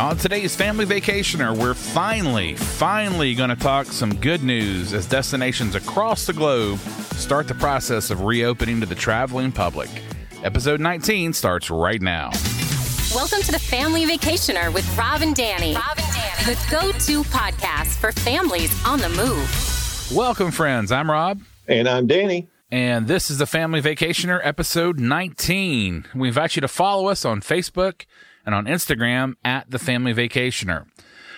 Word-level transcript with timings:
On 0.00 0.16
today's 0.16 0.56
Family 0.56 0.86
Vacationer, 0.86 1.54
we're 1.56 1.74
finally, 1.74 2.54
finally 2.56 3.34
going 3.34 3.50
to 3.50 3.56
talk 3.56 3.86
some 3.86 4.14
good 4.16 4.42
news 4.42 4.94
as 4.94 5.06
destinations 5.06 5.74
across 5.74 6.26
the 6.26 6.32
globe 6.32 6.78
start 6.78 7.46
the 7.46 7.54
process 7.54 8.10
of 8.10 8.22
reopening 8.22 8.80
to 8.80 8.86
the 8.86 8.94
traveling 8.94 9.52
public. 9.52 9.90
Episode 10.44 10.80
19 10.80 11.34
starts 11.34 11.70
right 11.70 12.00
now. 12.00 12.30
Welcome 13.14 13.42
to 13.42 13.52
the 13.52 13.58
Family 13.58 14.06
Vacationer 14.06 14.72
with 14.72 14.96
Rob 14.96 15.20
and 15.20 15.36
Danny. 15.36 15.74
Rob 15.74 15.98
and 15.98 16.14
Danny. 16.14 16.54
The 16.54 16.70
go-to 16.70 17.22
podcast 17.24 17.94
for 17.96 18.12
families 18.12 18.72
on 18.86 18.98
the 18.98 19.10
move. 19.10 20.10
Welcome, 20.16 20.52
friends. 20.52 20.90
I'm 20.90 21.10
Rob. 21.10 21.42
And 21.68 21.86
I'm 21.86 22.06
Danny. 22.06 22.48
And 22.70 23.06
this 23.06 23.30
is 23.30 23.36
the 23.36 23.46
Family 23.46 23.82
Vacationer, 23.82 24.40
episode 24.42 24.98
19. 24.98 26.06
We 26.14 26.28
invite 26.28 26.56
you 26.56 26.62
to 26.62 26.68
follow 26.68 27.08
us 27.08 27.26
on 27.26 27.42
Facebook 27.42 28.06
and 28.44 28.54
on 28.54 28.66
Instagram 28.66 29.34
at 29.44 29.70
the 29.70 29.78
Family 29.78 30.14
Vacationer. 30.14 30.86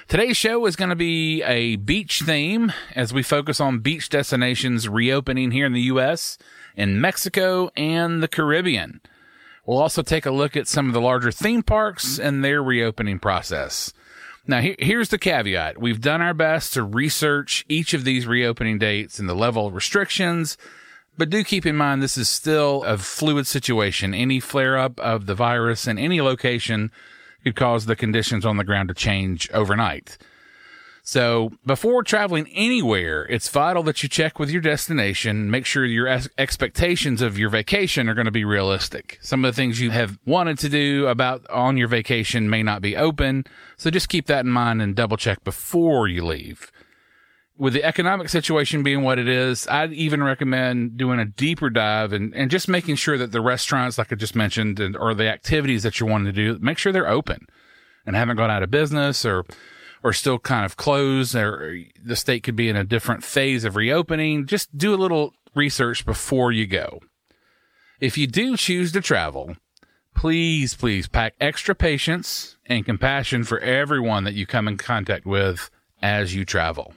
Today's 0.07 0.37
show 0.37 0.67
is 0.67 0.77
going 0.77 0.91
to 0.91 0.97
be 0.97 1.43
a 1.43 1.77
beach 1.77 2.23
theme 2.23 2.73
as 2.95 3.13
we 3.15 3.23
focus 3.23 3.61
on 3.61 3.79
beach 3.79 4.11
destinations 4.11 4.89
reopening 4.89 5.51
here 5.51 5.65
in 5.67 5.73
the 5.73 5.81
U.S., 5.83 6.37
in 6.77 7.01
Mexico, 7.01 7.71
and 7.77 8.23
the 8.23 8.29
Caribbean. 8.29 9.01
We'll 9.65 9.79
also 9.79 10.03
take 10.03 10.27
a 10.27 10.31
look 10.31 10.57
at 10.57 10.69
some 10.69 10.89
of 10.89 10.93
the 10.93 11.01
larger 11.01 11.33
theme 11.33 11.63
parks 11.63 12.19
and 12.19 12.45
their 12.45 12.63
reopening 12.63 13.19
process. 13.19 13.95
Now, 14.47 14.61
he- 14.61 14.77
here's 14.79 15.09
the 15.09 15.17
caveat. 15.17 15.81
We've 15.81 16.03
done 16.03 16.21
our 16.21 16.35
best 16.35 16.75
to 16.75 16.83
research 16.83 17.65
each 17.67 17.95
of 17.95 18.05
these 18.05 18.27
reopening 18.27 18.79
dates 18.79 19.19
and 19.19 19.27
the 19.27 19.35
level 19.35 19.67
of 19.67 19.75
restrictions, 19.75 20.59
but 21.17 21.31
do 21.31 21.45
keep 21.45 21.67
in 21.67 21.77
mind 21.77 22.03
this 22.03 22.19
is 22.19 22.29
still 22.29 22.83
a 22.85 22.99
fluid 22.99 23.47
situation. 23.47 24.15
Any 24.15 24.41
flare 24.41 24.79
up 24.79 24.99
of 25.01 25.27
the 25.27 25.35
virus 25.35 25.87
in 25.87 25.99
any 25.99 26.21
location 26.21 26.91
could 27.43 27.57
cause 27.57 27.87
the 27.87 27.97
conditions 27.97 28.45
on 28.45 28.57
the 28.57 28.65
ground 28.65 28.89
to 28.89 28.95
change 28.95 29.51
overnight. 29.53 30.19
So 31.07 31.53
before 31.67 32.03
traveling 32.03 32.49
anywhere, 32.55 33.27
it's 33.27 33.51
vital 33.51 33.83
that 33.83 34.03
you 34.03 34.09
check 34.09 34.39
with 34.39 34.51
your 34.51 34.63
destination, 34.63 35.51
make 35.51 35.67
sure 35.67 35.85
your 35.85 36.09
ex- 36.09 36.31
expectations 36.39 37.21
of 37.21 37.39
your 37.39 37.51
vacation 37.51 38.09
are 38.09 38.15
going 38.15 38.25
to 38.25 38.31
be 38.31 38.47
realistic. 38.47 39.19
Some 39.21 39.45
of 39.45 39.55
the 39.55 39.57
things 39.57 39.83
you 39.83 39.91
have 39.91 40.19
wanted 40.25 40.59
to 40.61 40.71
do 40.71 41.07
about 41.07 41.47
on 41.51 41.77
your 41.77 41.89
vacation 41.89 42.49
may 42.49 42.63
not 42.63 42.81
be 42.81 42.97
open. 42.97 43.45
So 43.77 43.91
just 43.91 44.09
keep 44.09 44.27
that 44.29 44.47
in 44.47 44.51
mind 44.51 44.81
and 44.81 44.97
double 44.97 45.19
check 45.19 45.45
before 45.45 46.09
you 46.09 46.25
leave. 46.25 46.73
With 47.57 47.73
the 47.73 47.85
economic 47.85 48.29
situation 48.29 48.83
being 48.83 49.03
what 49.03 49.19
it 49.19 49.29
is, 49.29 49.69
I'd 49.69 49.93
even 49.93 50.23
recommend 50.25 50.97
doing 50.97 51.21
a 51.21 51.25
deeper 51.25 51.71
dive 51.71 52.13
and, 52.13 52.35
and 52.35 52.51
just 52.51 52.69
making 52.69 52.97
sure 52.97 53.17
that 53.17 53.31
the 53.31 53.41
restaurants, 53.41 53.97
like 53.97 54.13
I 54.13 54.17
just 54.17 54.35
mentioned, 54.35 54.81
and, 54.81 54.97
or 54.97 55.15
the 55.15 55.29
activities 55.29 55.85
that 55.85 56.01
you're 56.01 56.09
wanting 56.09 56.27
to 56.27 56.33
do, 56.33 56.59
make 56.61 56.79
sure 56.79 56.93
they're 56.93 57.09
open 57.09 57.47
and 58.05 58.17
haven't 58.17 58.37
gone 58.37 58.51
out 58.51 58.63
of 58.63 58.71
business 58.71 59.25
or 59.25 59.45
or 60.03 60.13
still 60.13 60.39
kind 60.39 60.67
of 60.67 60.77
closed 60.77 61.35
or 61.35 61.81
the 62.05 62.15
state 62.15 62.43
could 62.43 62.55
be 62.55 62.69
in 62.69 62.77
a 62.77 62.85
different 62.85 63.25
phase 63.25 63.65
of 63.65 63.75
reopening. 63.75 64.47
Just 64.47 64.77
do 64.77 64.95
a 64.95 64.97
little 64.97 65.33
research 65.55 66.05
before 66.05 66.53
you 66.53 66.67
go. 66.67 67.01
If 68.01 68.19
you 68.19 68.27
do 68.27 68.57
choose 68.59 68.93
to 68.93 69.01
travel, 69.01 69.57
please, 70.15 70.75
please 70.75 71.09
pack 71.09 71.35
extra 71.41 71.75
patience 71.75 72.59
and 72.67 72.85
compassion 72.85 73.45
for 73.45 73.59
everyone 73.61 74.25
that 74.25 74.35
you 74.35 74.45
come 74.45 74.69
in 74.69 74.77
contact 74.77 75.25
with 75.25 75.71
as 76.03 76.35
you 76.35 76.45
travel. 76.45 76.93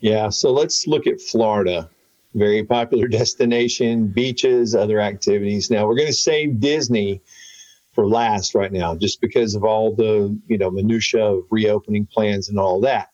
Yeah, 0.00 0.28
so 0.28 0.52
let's 0.52 0.86
look 0.86 1.06
at 1.06 1.20
Florida. 1.20 1.90
Very 2.34 2.64
popular 2.64 3.08
destination, 3.20 4.08
beaches, 4.08 4.74
other 4.74 5.00
activities. 5.00 5.70
Now 5.70 5.86
we're 5.86 5.96
going 5.96 6.08
to 6.08 6.12
save 6.12 6.60
Disney 6.60 7.20
for 7.94 8.06
last 8.06 8.54
right 8.54 8.70
now, 8.70 8.94
just 8.94 9.20
because 9.20 9.56
of 9.56 9.64
all 9.64 9.94
the 9.94 10.38
you 10.46 10.56
know 10.56 10.70
minutia 10.70 11.24
of 11.24 11.44
reopening 11.50 12.06
plans 12.06 12.48
and 12.48 12.58
all 12.58 12.80
that. 12.82 13.08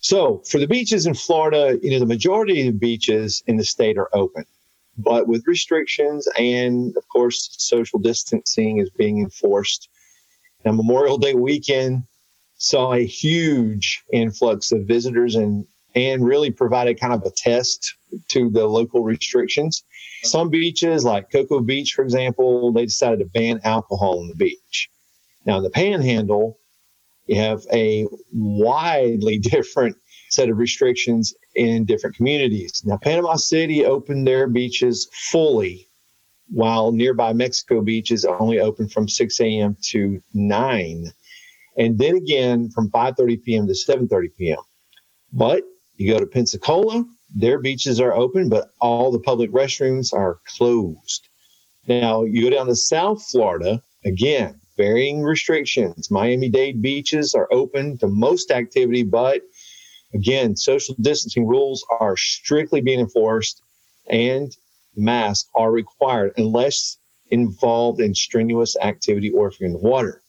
So 0.00 0.42
for 0.48 0.58
the 0.58 0.66
beaches 0.66 1.06
in 1.06 1.14
Florida, 1.14 1.78
you 1.80 1.92
know 1.92 2.00
the 2.00 2.06
majority 2.06 2.60
of 2.60 2.66
the 2.66 2.78
beaches 2.78 3.44
in 3.46 3.56
the 3.56 3.64
state 3.64 3.96
are 3.96 4.08
open, 4.12 4.44
but 4.98 5.28
with 5.28 5.46
restrictions 5.46 6.26
and 6.36 6.96
of 6.96 7.08
course 7.08 7.54
social 7.58 8.00
distancing 8.00 8.78
is 8.78 8.90
being 8.90 9.18
enforced. 9.20 9.88
Now 10.64 10.72
Memorial 10.72 11.18
Day 11.18 11.34
weekend 11.34 12.02
saw 12.56 12.94
a 12.94 13.06
huge 13.06 14.02
influx 14.12 14.72
of 14.72 14.82
visitors 14.82 15.36
and 15.36 15.66
and 15.94 16.24
really 16.24 16.50
provided 16.50 17.00
kind 17.00 17.12
of 17.12 17.22
a 17.22 17.30
test 17.30 17.94
to 18.28 18.50
the 18.50 18.66
local 18.66 19.02
restrictions. 19.02 19.84
Some 20.22 20.50
beaches, 20.50 21.04
like 21.04 21.30
Cocoa 21.30 21.60
Beach, 21.60 21.92
for 21.94 22.02
example, 22.02 22.72
they 22.72 22.86
decided 22.86 23.18
to 23.18 23.26
ban 23.26 23.60
alcohol 23.64 24.20
on 24.20 24.28
the 24.28 24.34
beach. 24.34 24.90
Now, 25.44 25.58
in 25.58 25.62
the 25.62 25.70
panhandle, 25.70 26.58
you 27.26 27.36
have 27.36 27.62
a 27.72 28.06
widely 28.32 29.38
different 29.54 29.96
set 30.30 30.48
of 30.48 30.58
restrictions 30.58 31.34
in 31.54 31.84
different 31.84 32.16
communities. 32.16 32.82
Now, 32.84 32.96
Panama 32.96 33.36
City 33.36 33.84
opened 33.84 34.26
their 34.26 34.46
beaches 34.46 35.08
fully, 35.12 35.88
while 36.48 36.92
nearby 36.92 37.32
Mexico 37.32 37.82
Beach 37.82 38.10
is 38.10 38.24
only 38.24 38.60
open 38.60 38.88
from 38.88 39.08
6 39.08 39.40
a.m. 39.40 39.76
to 39.90 40.22
9, 40.32 41.12
and 41.76 41.98
then 41.98 42.16
again 42.16 42.70
from 42.70 42.90
5:30 42.90 43.42
p.m. 43.42 43.66
to 43.66 43.72
7:30 43.72 44.28
p.m. 44.36 44.58
But 45.32 45.64
you 46.02 46.12
go 46.12 46.18
to 46.18 46.26
Pensacola, 46.26 47.04
their 47.34 47.58
beaches 47.58 48.00
are 48.00 48.12
open, 48.12 48.48
but 48.48 48.70
all 48.80 49.12
the 49.12 49.20
public 49.20 49.50
restrooms 49.52 50.12
are 50.12 50.40
closed. 50.44 51.28
Now, 51.86 52.24
you 52.24 52.42
go 52.42 52.50
down 52.50 52.66
to 52.66 52.76
South 52.76 53.24
Florida, 53.24 53.82
again, 54.04 54.60
varying 54.76 55.22
restrictions. 55.22 56.10
Miami 56.10 56.48
Dade 56.48 56.82
beaches 56.82 57.34
are 57.34 57.48
open 57.52 57.98
to 57.98 58.08
most 58.08 58.50
activity, 58.50 59.02
but 59.02 59.42
again, 60.12 60.56
social 60.56 60.94
distancing 61.00 61.46
rules 61.46 61.84
are 62.00 62.16
strictly 62.16 62.80
being 62.80 63.00
enforced 63.00 63.62
and 64.08 64.56
masks 64.96 65.48
are 65.54 65.70
required 65.70 66.32
unless 66.36 66.98
involved 67.30 68.00
in 68.00 68.14
strenuous 68.14 68.76
activity 68.82 69.30
or 69.30 69.48
if 69.48 69.60
you're 69.60 69.68
in 69.68 69.72
the 69.72 69.78
water. 69.78 70.22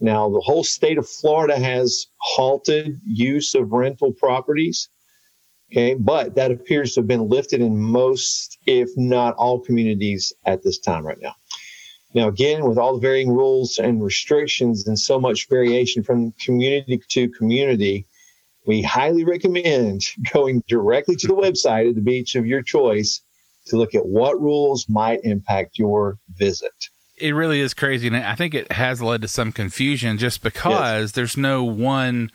Now, 0.00 0.28
the 0.28 0.40
whole 0.40 0.64
state 0.64 0.98
of 0.98 1.08
Florida 1.08 1.58
has 1.58 2.06
halted 2.18 3.00
use 3.04 3.54
of 3.54 3.72
rental 3.72 4.12
properties. 4.12 4.88
Okay, 5.72 5.94
but 5.94 6.36
that 6.36 6.52
appears 6.52 6.94
to 6.94 7.00
have 7.00 7.08
been 7.08 7.28
lifted 7.28 7.60
in 7.60 7.76
most, 7.76 8.58
if 8.66 8.88
not 8.96 9.34
all, 9.34 9.60
communities 9.60 10.32
at 10.44 10.62
this 10.62 10.78
time 10.78 11.04
right 11.04 11.20
now. 11.20 11.34
Now, 12.14 12.28
again, 12.28 12.64
with 12.64 12.78
all 12.78 12.94
the 12.94 13.00
varying 13.00 13.30
rules 13.30 13.78
and 13.78 14.02
restrictions 14.02 14.86
and 14.86 14.98
so 14.98 15.20
much 15.20 15.48
variation 15.48 16.02
from 16.02 16.32
community 16.32 17.02
to 17.08 17.28
community, 17.28 18.06
we 18.66 18.80
highly 18.80 19.24
recommend 19.24 20.02
going 20.32 20.62
directly 20.68 21.16
to 21.16 21.26
the 21.26 21.34
website 21.34 21.88
of 21.88 21.94
the 21.94 22.00
beach 22.00 22.34
of 22.36 22.46
your 22.46 22.62
choice 22.62 23.20
to 23.66 23.76
look 23.76 23.94
at 23.94 24.06
what 24.06 24.40
rules 24.40 24.88
might 24.88 25.20
impact 25.24 25.78
your 25.78 26.18
visit. 26.34 26.72
It 27.18 27.34
really 27.34 27.60
is 27.60 27.74
crazy. 27.74 28.06
And 28.06 28.16
I 28.16 28.34
think 28.34 28.54
it 28.54 28.70
has 28.72 29.02
led 29.02 29.22
to 29.22 29.28
some 29.28 29.50
confusion 29.50 30.18
just 30.18 30.42
because 30.42 31.02
yes. 31.02 31.12
there's 31.12 31.36
no 31.36 31.64
one 31.64 32.30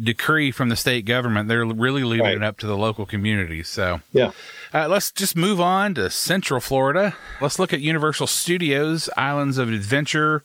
decree 0.00 0.50
from 0.50 0.68
the 0.68 0.76
state 0.76 1.04
government. 1.04 1.48
They're 1.48 1.64
really 1.64 2.04
leaving 2.04 2.26
right. 2.26 2.36
it 2.36 2.42
up 2.42 2.58
to 2.58 2.66
the 2.66 2.76
local 2.76 3.06
communities. 3.06 3.68
So, 3.68 4.00
yeah. 4.12 4.32
Uh, 4.72 4.88
let's 4.88 5.10
just 5.12 5.36
move 5.36 5.60
on 5.60 5.94
to 5.94 6.10
Central 6.10 6.60
Florida. 6.60 7.14
Let's 7.40 7.58
look 7.58 7.72
at 7.72 7.80
Universal 7.80 8.28
Studios, 8.28 9.10
Islands 9.16 9.58
of 9.58 9.68
Adventure, 9.68 10.42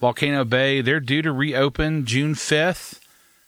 Volcano 0.00 0.44
Bay. 0.44 0.80
They're 0.80 1.00
due 1.00 1.22
to 1.22 1.32
reopen 1.32 2.06
June 2.06 2.34
5th 2.34 3.00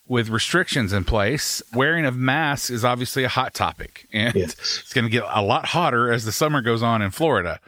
with 0.06 0.28
restrictions 0.28 0.92
in 0.92 1.04
place. 1.04 1.62
Wearing 1.74 2.04
of 2.04 2.16
masks 2.16 2.70
is 2.70 2.84
obviously 2.84 3.24
a 3.24 3.28
hot 3.28 3.54
topic, 3.54 4.06
and 4.12 4.34
yes. 4.34 4.52
it's 4.52 4.92
going 4.92 5.04
to 5.04 5.10
get 5.10 5.24
a 5.28 5.42
lot 5.42 5.66
hotter 5.66 6.10
as 6.12 6.24
the 6.24 6.32
summer 6.32 6.60
goes 6.60 6.82
on 6.82 7.02
in 7.02 7.10
Florida. 7.10 7.60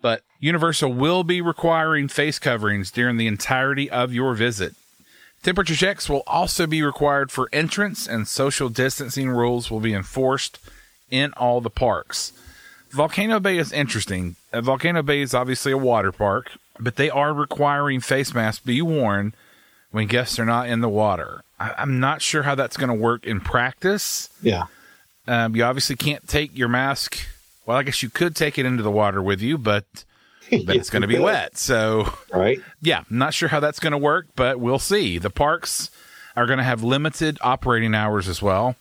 But 0.00 0.22
Universal 0.40 0.92
will 0.92 1.24
be 1.24 1.40
requiring 1.40 2.08
face 2.08 2.38
coverings 2.38 2.90
during 2.90 3.16
the 3.16 3.26
entirety 3.26 3.90
of 3.90 4.12
your 4.12 4.34
visit. 4.34 4.74
Temperature 5.44 5.76
checks 5.76 6.08
will 6.08 6.22
also 6.26 6.66
be 6.66 6.82
required 6.82 7.30
for 7.30 7.50
entrance, 7.52 8.08
and 8.08 8.26
social 8.26 8.70
distancing 8.70 9.28
rules 9.28 9.70
will 9.70 9.78
be 9.78 9.92
enforced 9.92 10.58
in 11.10 11.34
all 11.34 11.60
the 11.60 11.68
parks. 11.68 12.32
Volcano 12.90 13.38
Bay 13.38 13.58
is 13.58 13.70
interesting. 13.70 14.36
Uh, 14.54 14.62
Volcano 14.62 15.02
Bay 15.02 15.20
is 15.20 15.34
obviously 15.34 15.70
a 15.70 15.76
water 15.76 16.12
park, 16.12 16.52
but 16.80 16.96
they 16.96 17.10
are 17.10 17.34
requiring 17.34 18.00
face 18.00 18.32
masks 18.32 18.64
be 18.64 18.80
worn 18.80 19.34
when 19.90 20.06
guests 20.06 20.38
are 20.38 20.46
not 20.46 20.70
in 20.70 20.80
the 20.80 20.88
water. 20.88 21.42
I, 21.60 21.74
am 21.76 22.00
not 22.00 22.22
sure 22.22 22.44
how 22.44 22.54
that's 22.54 22.78
going 22.78 22.88
to 22.88 22.94
work 22.94 23.26
in 23.26 23.40
practice. 23.40 24.30
Yeah. 24.40 24.64
Um, 25.28 25.54
you 25.54 25.62
obviously 25.62 25.96
can't 25.96 26.26
take 26.26 26.56
your 26.56 26.68
mask. 26.68 27.18
Well, 27.66 27.76
I 27.76 27.82
guess 27.82 28.02
you 28.02 28.08
could 28.08 28.34
take 28.34 28.58
it 28.58 28.64
into 28.64 28.82
the 28.82 28.90
water 28.90 29.22
with 29.22 29.42
you, 29.42 29.58
but 29.58 29.84
but 30.66 30.76
it's 30.76 30.90
going 30.90 31.02
to 31.02 31.08
be 31.08 31.18
wet. 31.18 31.56
So, 31.56 32.12
right. 32.32 32.60
Yeah, 32.80 33.04
I'm 33.10 33.18
not 33.18 33.34
sure 33.34 33.48
how 33.48 33.60
that's 33.60 33.80
going 33.80 33.92
to 33.92 33.98
work, 33.98 34.28
but 34.36 34.60
we'll 34.60 34.78
see. 34.78 35.18
The 35.18 35.30
parks 35.30 35.90
are 36.36 36.46
going 36.46 36.58
to 36.58 36.64
have 36.64 36.82
limited 36.82 37.38
operating 37.40 37.94
hours 37.94 38.28
as 38.28 38.42
well. 38.42 38.76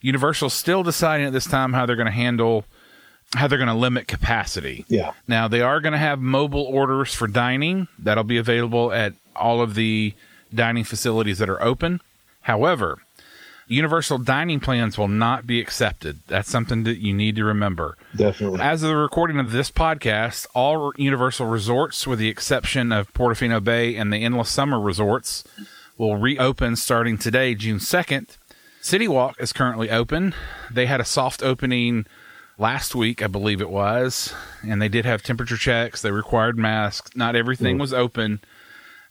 Universal's 0.00 0.54
still 0.54 0.82
deciding 0.82 1.26
at 1.26 1.32
this 1.32 1.46
time 1.46 1.72
how 1.72 1.86
they're 1.86 1.96
going 1.96 2.06
to 2.06 2.12
handle 2.12 2.64
how 3.34 3.46
they're 3.46 3.58
going 3.58 3.68
to 3.68 3.74
limit 3.74 4.08
capacity. 4.08 4.86
Yeah. 4.88 5.12
Now 5.26 5.48
they 5.48 5.60
are 5.60 5.80
going 5.80 5.92
to 5.92 5.98
have 5.98 6.18
mobile 6.18 6.64
orders 6.64 7.14
for 7.14 7.26
dining 7.26 7.88
that'll 7.98 8.24
be 8.24 8.38
available 8.38 8.90
at 8.90 9.12
all 9.36 9.60
of 9.60 9.74
the 9.74 10.14
dining 10.54 10.84
facilities 10.84 11.38
that 11.38 11.50
are 11.50 11.62
open. 11.62 12.00
However, 12.40 12.98
universal 13.68 14.18
dining 14.18 14.58
plans 14.60 14.96
will 14.98 15.08
not 15.08 15.46
be 15.46 15.60
accepted. 15.60 16.20
That's 16.26 16.50
something 16.50 16.84
that 16.84 16.98
you 16.98 17.12
need 17.14 17.36
to 17.36 17.44
remember. 17.44 17.96
Definitely. 18.16 18.60
As 18.60 18.82
of 18.82 18.88
the 18.88 18.96
recording 18.96 19.38
of 19.38 19.52
this 19.52 19.70
podcast, 19.70 20.46
all 20.54 20.92
Universal 20.96 21.46
resorts, 21.46 22.06
with 22.06 22.18
the 22.18 22.28
exception 22.28 22.90
of 22.92 23.12
Portofino 23.12 23.62
Bay 23.62 23.94
and 23.94 24.12
the 24.12 24.24
Endless 24.24 24.50
Summer 24.50 24.80
resorts, 24.80 25.44
will 25.96 26.16
reopen 26.16 26.76
starting 26.76 27.18
today, 27.18 27.54
June 27.54 27.78
2nd. 27.78 28.36
City 28.80 29.06
Walk 29.08 29.36
is 29.40 29.52
currently 29.52 29.90
open. 29.90 30.34
They 30.70 30.86
had 30.86 31.00
a 31.00 31.04
soft 31.04 31.42
opening 31.42 32.06
last 32.56 32.94
week, 32.94 33.22
I 33.22 33.26
believe 33.26 33.60
it 33.60 33.70
was, 33.70 34.32
and 34.66 34.80
they 34.80 34.88
did 34.88 35.04
have 35.04 35.22
temperature 35.22 35.56
checks. 35.56 36.00
They 36.00 36.10
required 36.10 36.56
masks. 36.58 37.14
Not 37.14 37.36
everything 37.36 37.76
Mm. 37.76 37.80
was 37.80 37.92
open. 37.92 38.40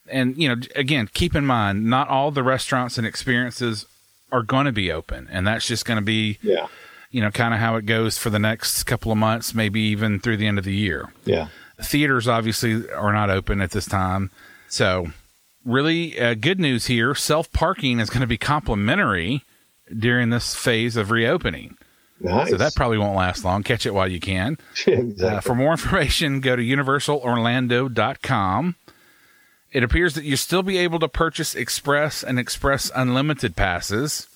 And, 0.09 0.38
you 0.38 0.48
know, 0.50 0.62
again, 0.75 1.09
keep 1.13 1.36
in 1.36 1.45
mind, 1.45 1.86
not 1.86 2.07
all 2.07 2.31
the 2.31 2.44
restaurants 2.44 2.98
and 2.98 3.06
experiences 3.06 3.86
are 4.31 4.44
going 4.44 4.65
to 4.65 4.71
be 4.71 4.91
open. 4.91 5.27
And 5.31 5.45
that's 5.47 5.65
just 5.68 5.85
going 5.85 5.97
to 5.97 6.03
be, 6.06 6.38
Yeah. 6.41 6.68
you 7.12 7.21
know, 7.21 7.31
kind 7.31 7.53
of 7.53 7.59
how 7.59 7.75
it 7.77 7.85
goes 7.85 8.18
for 8.18 8.29
the 8.29 8.39
next 8.39 8.83
couple 8.83 9.12
of 9.12 9.18
months, 9.18 9.53
maybe 9.53 9.79
even 9.81 10.19
through 10.19 10.38
the 10.38 10.47
end 10.47 10.57
of 10.57 10.63
the 10.65 10.75
year. 10.75 11.09
Yeah. 11.25 11.47
Theaters 11.81 12.27
obviously 12.27 12.89
are 12.91 13.13
not 13.13 13.29
open 13.29 13.62
at 13.62 13.71
this 13.71 13.85
time. 13.85 14.31
So, 14.68 15.12
really 15.63 16.19
uh, 16.19 16.33
good 16.33 16.59
news 16.59 16.88
here 16.88 17.13
self 17.15 17.51
parking 17.53 18.00
is 18.00 18.09
going 18.09 18.21
to 18.21 18.27
be 18.27 18.38
complimentary 18.38 19.44
during 19.97 20.30
this 20.31 20.53
phase 20.56 20.97
of 20.97 21.12
reopening. 21.12 21.77
Nice. 22.19 22.50
So, 22.50 22.57
that 22.57 22.73
probably 22.75 22.97
won't 22.97 23.15
last 23.15 23.45
long. 23.45 23.62
Catch 23.63 23.85
it 23.85 23.94
while 23.94 24.07
you 24.07 24.19
can. 24.19 24.57
exactly. 24.88 25.38
Uh, 25.38 25.39
for 25.39 25.53
more 25.56 25.71
information, 25.71 26.41
go 26.41 26.56
to 26.56 26.63
universalorlando.com. 26.63 28.75
It 29.72 29.84
appears 29.84 30.14
that 30.16 30.24
you'll 30.24 30.38
still 30.38 30.64
be 30.64 30.78
able 30.78 31.00
to 31.00 31.08
purchase 31.08 31.54
Express 31.56 32.24
and 32.24 32.40
Express 32.40 32.90
Unlimited 32.96 33.56
passes. 33.56 34.28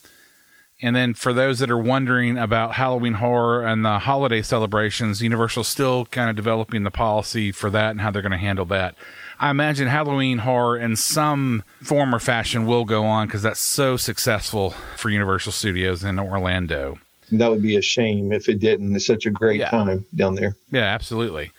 And 0.84 0.96
then 0.96 1.14
for 1.14 1.32
those 1.32 1.60
that 1.60 1.70
are 1.70 1.78
wondering 1.78 2.38
about 2.38 2.74
Halloween 2.74 3.14
horror 3.14 3.66
and 3.66 3.86
the 3.86 4.00
holiday 4.00 4.42
celebrations, 4.42 5.22
Universal's 5.22 5.68
still 5.68 6.06
kind 6.08 6.30
of 6.30 6.36
developing 6.36 6.84
the 6.84 6.92
policy 6.92 7.52
for 7.52 7.70
that 7.70 7.92
and 7.92 8.02
how 8.02 8.10
they're 8.12 8.24
going 8.24 8.32
to 8.32 8.38
handle 8.38 8.66
that. 8.66 8.96
I 9.40 9.52
imagine 9.52 9.88
Halloween 9.88 10.40
horror 10.40 10.78
in 10.78 10.96
some 10.96 11.64
form 11.82 12.14
or 12.16 12.20
fashion 12.20 12.66
will 12.66 12.86
go 12.86 13.06
on 13.06 13.28
because 13.28 13.44
that's 13.44 13.60
so 13.60 13.96
successful 13.96 14.72
for 14.98 15.10
Universal 15.10 15.52
Studios 15.54 16.04
in 16.04 16.20
Orlando. 16.20 16.98
that 17.34 17.50
would 17.50 17.62
be 17.62 17.78
a 17.78 17.82
shame 17.82 18.34
if 18.34 18.50
it 18.50 18.60
didn't. 18.60 18.94
It's 18.96 19.06
such 19.06 19.26
a 19.26 19.32
great 19.32 19.62
Yeah. 19.62 19.70
time 19.70 20.06
down 20.14 20.36
there. 20.36 20.56
Yeah, 20.72 20.82
absolutely. 20.82 21.52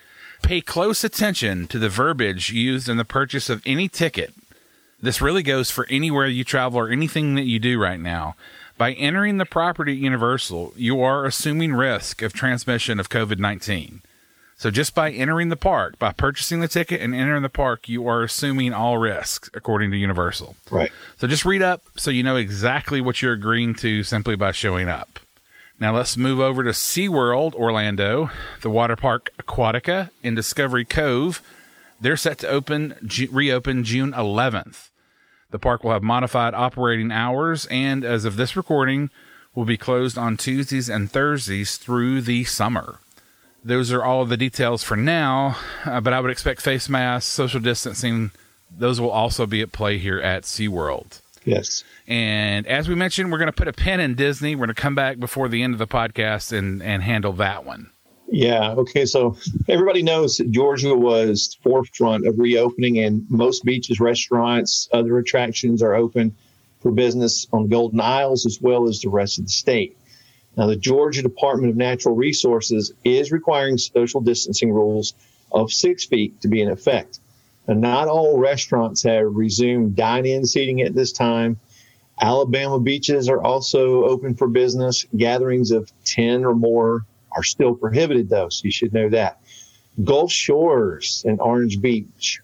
Pay 0.43 0.61
close 0.61 1.05
attention 1.05 1.67
to 1.69 1.79
the 1.79 1.89
verbiage 1.89 2.51
used 2.51 2.89
in 2.89 2.97
the 2.97 3.05
purchase 3.05 3.49
of 3.49 3.63
any 3.65 3.89
ticket. 3.89 4.35
This 5.01 5.21
really 5.21 5.43
goes 5.43 5.71
for 5.71 5.87
anywhere 5.89 6.27
you 6.27 6.45
travel 6.45 6.79
or 6.79 6.91
anything 6.91 7.35
that 7.37 7.43
you 7.45 7.59
do 7.59 7.81
right 7.81 8.01
now. 8.01 8.37
By 8.77 8.93
entering 8.93 9.39
the 9.39 9.47
property 9.47 9.93
at 9.93 9.99
Universal, 9.99 10.73
you 10.77 11.01
are 11.01 11.25
assuming 11.25 11.75
risk 11.75 12.23
of 12.23 12.33
transmission 12.33 12.99
of 12.99 13.09
COVID 13.09 13.39
19. 13.39 14.03
So 14.57 14.71
just 14.71 14.95
by 14.95 15.11
entering 15.11 15.49
the 15.49 15.57
park, 15.57 15.99
by 15.99 16.13
purchasing 16.13 16.61
the 16.61 16.69
ticket 16.69 17.01
and 17.01 17.15
entering 17.15 17.43
the 17.43 17.49
park, 17.49 17.89
you 17.89 18.07
are 18.07 18.23
assuming 18.23 18.73
all 18.73 18.99
risks, 18.99 19.51
according 19.55 19.91
to 19.91 19.97
Universal. 19.97 20.55
Right. 20.71 20.93
So 21.19 21.27
just 21.27 21.45
read 21.45 21.63
up 21.63 21.83
so 21.97 22.13
you 22.13 22.23
know 22.23 22.37
exactly 22.37 23.01
what 23.01 23.23
you're 23.23 23.33
agreeing 23.33 23.75
to 23.77 24.05
simply 24.05 24.37
by 24.37 24.53
showing 24.53 24.89
up. 24.89 25.19
Now 25.83 25.97
let's 25.97 26.17
move 26.17 26.39
over 26.39 26.63
to 26.63 26.71
SeaWorld 26.71 27.55
Orlando, 27.55 28.31
the 28.61 28.71
water 28.71 28.95
park 28.95 29.31
Aquatica 29.37 30.11
in 30.23 30.37
Discovery 30.37 30.85
Cove. 30.85 31.43
They're 32.01 32.17
set 32.17 32.39
to 32.39 32.49
open 32.49 32.95
reopen 33.33 33.83
June 33.83 34.13
11th. 34.13 34.91
The 35.51 35.59
park 35.59 35.83
will 35.83 35.91
have 35.91 36.05
modified 36.05 36.55
operating 36.55 37.11
hours 37.11 37.67
and 37.67 38.05
as 38.05 38.25
of 38.25 38.37
this 38.37 38.55
recording 38.57 39.11
will 39.57 39.65
be 39.65 39.77
closed 39.77 40.17
on 40.17 40.37
Tuesdays 40.37 40.89
and 40.89 41.11
Thursdays 41.11 41.79
through 41.79 42.21
the 42.21 42.45
summer. 42.45 43.01
Those 43.65 43.91
are 43.91 44.05
all 44.05 44.25
the 44.25 44.37
details 44.37 44.85
for 44.85 44.97
now, 44.97 45.57
uh, 45.85 46.01
but 46.01 46.13
I 46.13 46.21
would 46.21 46.31
expect 46.31 46.61
face 46.61 46.89
masks, 46.89 47.29
social 47.29 47.59
distancing, 47.59 48.31
those 48.71 49.01
will 49.01 49.11
also 49.11 49.47
be 49.47 49.63
at 49.63 49.73
play 49.73 49.99
here 49.99 50.21
at 50.21 50.45
SeaWorld. 50.45 51.22
Yes. 51.45 51.85
And 52.07 52.67
as 52.67 52.89
we 52.89 52.95
mentioned, 52.95 53.33
we're 53.33 53.39
going 53.39 53.47
to 53.47 53.53
put 53.53 53.69
a 53.69 53.73
pin 53.73 54.01
in 54.01 54.15
Disney. 54.15 54.55
We're 54.55 54.67
going 54.67 54.75
to 54.75 54.81
come 54.81 54.95
back 54.95 55.19
before 55.19 55.49
the 55.49 55.63
end 55.63 55.75
of 55.75 55.79
the 55.79 55.87
podcast 55.87 56.57
and, 56.57 56.83
and 56.83 57.03
handle 57.03 57.33
that 57.35 57.65
one. 57.65 57.91
Yeah. 58.29 58.73
Okay. 58.73 59.05
So 59.05 59.37
everybody 59.69 60.03
knows 60.03 60.39
that 60.39 60.51
Georgia 60.51 60.95
was 60.95 61.59
forefront 61.63 62.27
of 62.27 62.39
reopening, 62.39 62.99
and 62.99 63.27
most 63.29 63.65
beaches, 63.65 64.01
restaurants, 64.01 64.89
other 64.93 65.19
attractions 65.19 65.83
are 65.83 65.95
open 65.95 66.35
for 66.81 66.93
business 66.93 67.47
on 67.53 67.69
Golden 67.69 68.01
Isles 68.01 68.47
as 68.47 68.61
well 68.61 68.89
as 68.89 69.01
the 69.01 69.11
rest 69.11 69.39
of 69.39 69.45
the 69.45 69.51
state. 69.51 69.99
Now, 70.57 70.67
the 70.67 70.77
Georgia 70.77 71.23
Department 71.23 71.71
of 71.71 71.77
Natural 71.77 72.15
Resources 72.15 72.93
is 73.05 73.33
requiring 73.33 73.79
social 73.79 74.21
distancing 74.21 74.73
rules 74.73 75.15
of 75.51 75.73
six 75.73 76.05
feet 76.05 76.41
to 76.43 76.49
be 76.49 76.61
in 76.61 76.71
effect. 76.71 77.21
And 77.67 77.81
not 77.81 78.09
all 78.09 78.39
restaurants 78.39 79.03
have 79.05 79.35
resumed 79.35 79.97
dine 79.97 80.27
in 80.27 80.45
seating 80.45 80.81
at 80.83 80.95
this 80.95 81.13
time. 81.13 81.61
Alabama 82.21 82.81
beaches 82.81 83.29
are 83.29 83.43
also 83.43 84.05
open 84.05 84.35
for 84.35 84.49
business. 84.49 85.07
Gatherings 85.17 85.71
of 85.71 85.91
10 86.05 86.45
or 86.45 86.55
more 86.55 87.07
are 87.35 87.43
still 87.43 87.75
prohibited, 87.75 88.29
though, 88.29 88.49
so 88.49 88.63
you 88.65 88.71
should 88.71 88.93
know 88.93 89.09
that. 89.09 89.41
Gulf 90.03 90.33
Shores 90.33 91.25
and 91.27 91.41
Orange 91.41 91.81
Beach, 91.81 92.41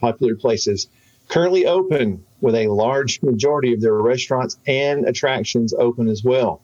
popular 0.00 0.36
places, 0.36 0.88
currently 1.28 1.66
open 1.66 2.24
with 2.40 2.54
a 2.54 2.68
large 2.68 3.22
majority 3.22 3.72
of 3.74 3.80
their 3.80 3.94
restaurants 3.94 4.58
and 4.66 5.06
attractions 5.06 5.74
open 5.74 6.08
as 6.08 6.24
well. 6.24 6.60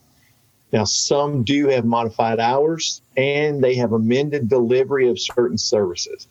Now, 0.73 0.85
some 0.85 1.45
do 1.45 1.69
have 1.69 1.85
modified 1.85 2.41
hours 2.41 3.01
and 3.17 3.63
they 3.63 3.77
have 3.77 3.93
amended 3.93 4.49
delivery 4.49 5.09
of 5.09 5.21
certain 5.21 5.59
services. 5.59 6.27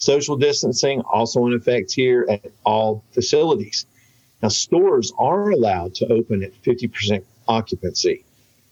Social 0.00 0.36
distancing 0.36 1.02
also 1.02 1.46
in 1.46 1.52
effect 1.52 1.92
here 1.92 2.26
at 2.28 2.50
all 2.64 3.04
facilities. 3.12 3.86
Now, 4.42 4.48
stores 4.48 5.12
are 5.18 5.50
allowed 5.50 5.94
to 5.96 6.06
open 6.12 6.42
at 6.42 6.52
50% 6.62 7.22
occupancy. 7.46 8.24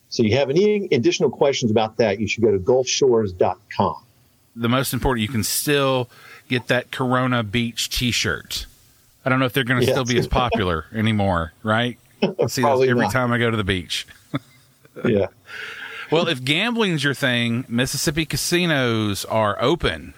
So, 0.09 0.23
you 0.23 0.35
have 0.37 0.49
any 0.49 0.89
additional 0.91 1.31
questions 1.31 1.71
about 1.71 1.99
that, 1.99 2.19
you 2.19 2.27
should 2.27 2.43
go 2.43 2.51
to 2.51 2.59
gulfshores.com. 2.59 3.97
The 4.57 4.69
most 4.69 4.95
important, 4.95 5.21
you 5.23 5.29
can 5.29 5.45
still 5.45 6.09
get 6.49 6.69
that 6.69 6.91
Corona 6.91 7.43
Beach 7.43 7.91
t 7.91 8.11
shirt. 8.11 8.65
I 9.25 9.29
don't 9.29 9.39
know 9.39 9.45
if 9.45 9.53
they're 9.53 9.65
going 9.65 9.81
to 9.81 9.87
Yes. 9.87 9.95
still 9.95 10.07
be 10.07 10.19
as 10.19 10.27
popular 10.43 10.87
anymore, 10.95 11.53
right? 11.63 11.99
I 12.23 12.47
see 12.47 12.63
those 12.63 12.89
every 12.89 13.03
not. 13.03 13.13
time 13.13 13.31
I 13.33 13.39
go 13.39 13.51
to 13.51 13.57
the 13.57 13.65
beach. 13.65 14.07
Yeah. 15.07 15.27
Well, 16.11 16.27
if 16.27 16.43
gambling's 16.43 17.05
your 17.05 17.15
thing, 17.15 17.65
Mississippi 17.69 18.27
casinos 18.27 19.25
are 19.27 19.57
open. 19.63 20.13